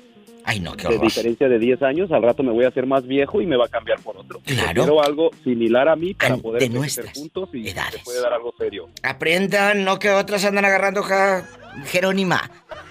[0.49, 1.01] Ay, no, qué de horror.
[1.01, 3.65] diferencia de 10 años, al rato me voy a hacer más viejo y me va
[3.65, 4.39] a cambiar por otro.
[4.45, 4.83] Claro.
[4.83, 8.31] Quiero algo similar a mí para An- poder de crecer juntos y se puede dar
[8.33, 8.87] algo serio.
[9.03, 11.45] Aprendan, no que otras andan agarrando ja...
[11.85, 12.49] Jerónima.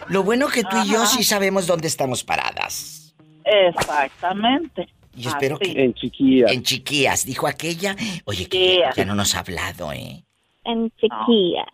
[0.09, 1.07] Lo bueno que tú y yo Ajá.
[1.07, 3.15] sí sabemos dónde estamos paradas.
[3.45, 4.89] Exactamente.
[5.16, 5.73] Y espero Así.
[5.74, 5.83] que...
[5.85, 6.53] En chiquillas.
[6.53, 7.97] En chiquillas, dijo aquella.
[8.27, 10.23] Oye, que ya, no nos ha hablado, ¿eh?
[10.65, 11.65] En chiquilla.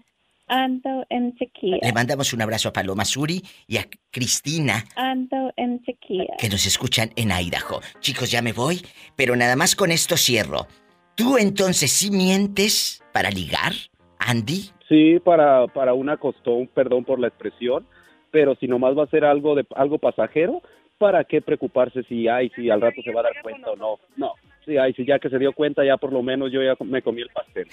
[0.48, 1.78] Ando en chiquilla.
[1.82, 6.34] Le mandamos un abrazo a Paloma Suri y a Cristina, Ando en chiquilla.
[6.38, 7.80] que nos escuchan en Idaho.
[8.00, 8.82] Chicos, ya me voy,
[9.16, 10.66] pero nada más con esto cierro.
[11.14, 13.72] ¿Tú entonces sí mientes para ligar,
[14.18, 14.70] Andy?
[14.88, 17.86] Sí, para, para una costón, perdón por la expresión,
[18.30, 20.60] pero si nomás va a ser algo de algo pasajero,
[20.98, 23.98] ¿para qué preocuparse si ay, si al rato se va a dar cuenta o no?
[24.16, 24.32] No,
[24.66, 27.00] sí, ay, si ya que se dio cuenta, ya por lo menos yo ya me
[27.00, 27.66] comí el pastel.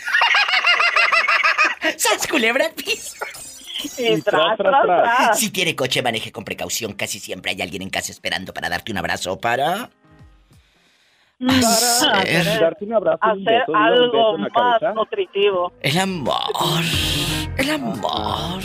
[1.97, 3.15] ¡Sas culebra al piso!
[3.97, 5.39] Y tras, tras, tras.
[5.39, 6.93] Si tiene coche, maneje con precaución.
[6.93, 9.89] Casi siempre hay alguien en casa esperando para darte un abrazo para...
[11.41, 15.71] Hacer- Darte un abrazo un Hacer beso, y un beso algo más nutritivo.
[15.81, 16.83] El amor.
[17.57, 18.61] El amor.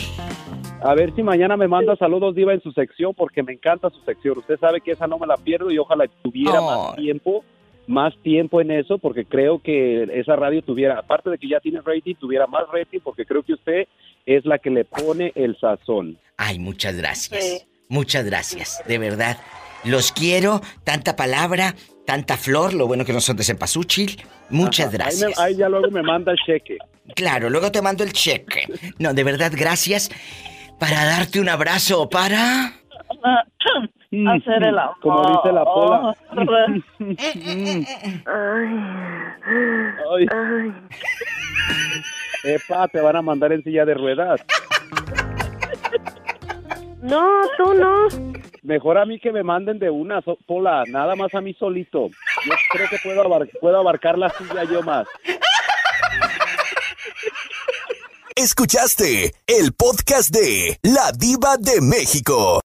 [0.83, 4.01] A ver si mañana me manda saludos, Diva, en su sección, porque me encanta su
[4.05, 4.39] sección.
[4.39, 7.45] Usted sabe que esa no me la pierdo y ojalá tuviera más tiempo,
[7.87, 11.81] más tiempo en eso, porque creo que esa radio tuviera, aparte de que ya tiene
[11.85, 13.87] rating, tuviera más rating, porque creo que usted
[14.27, 16.19] es la que le pone el sazón.
[16.37, 17.67] Ay, muchas gracias.
[17.89, 19.39] Muchas gracias, de verdad.
[19.85, 21.75] Los quiero, tanta palabra,
[22.07, 24.17] tanta flor, lo bueno que no son de cempasúchil.
[24.49, 25.23] Muchas Ajá, gracias.
[25.23, 26.79] Ahí, me- ahí ya luego me manda el cheque.
[27.15, 28.67] Claro, luego te mando el cheque.
[28.99, 30.11] No, de verdad, gracias.
[30.81, 32.73] Para darte un abrazo, para...
[34.29, 34.97] Hacer el amor.
[35.01, 36.15] Como dice la pola.
[38.27, 38.79] Ay.
[42.45, 44.41] Epa, te van a mandar en silla de ruedas.
[47.03, 48.07] No, tú no.
[48.63, 52.09] Mejor a mí que me manden de una so- pola, nada más a mí solito.
[52.47, 55.07] Yo creo que puedo, abar- puedo abarcar la silla yo más.
[58.37, 62.61] Escuchaste el podcast de La Diva de México.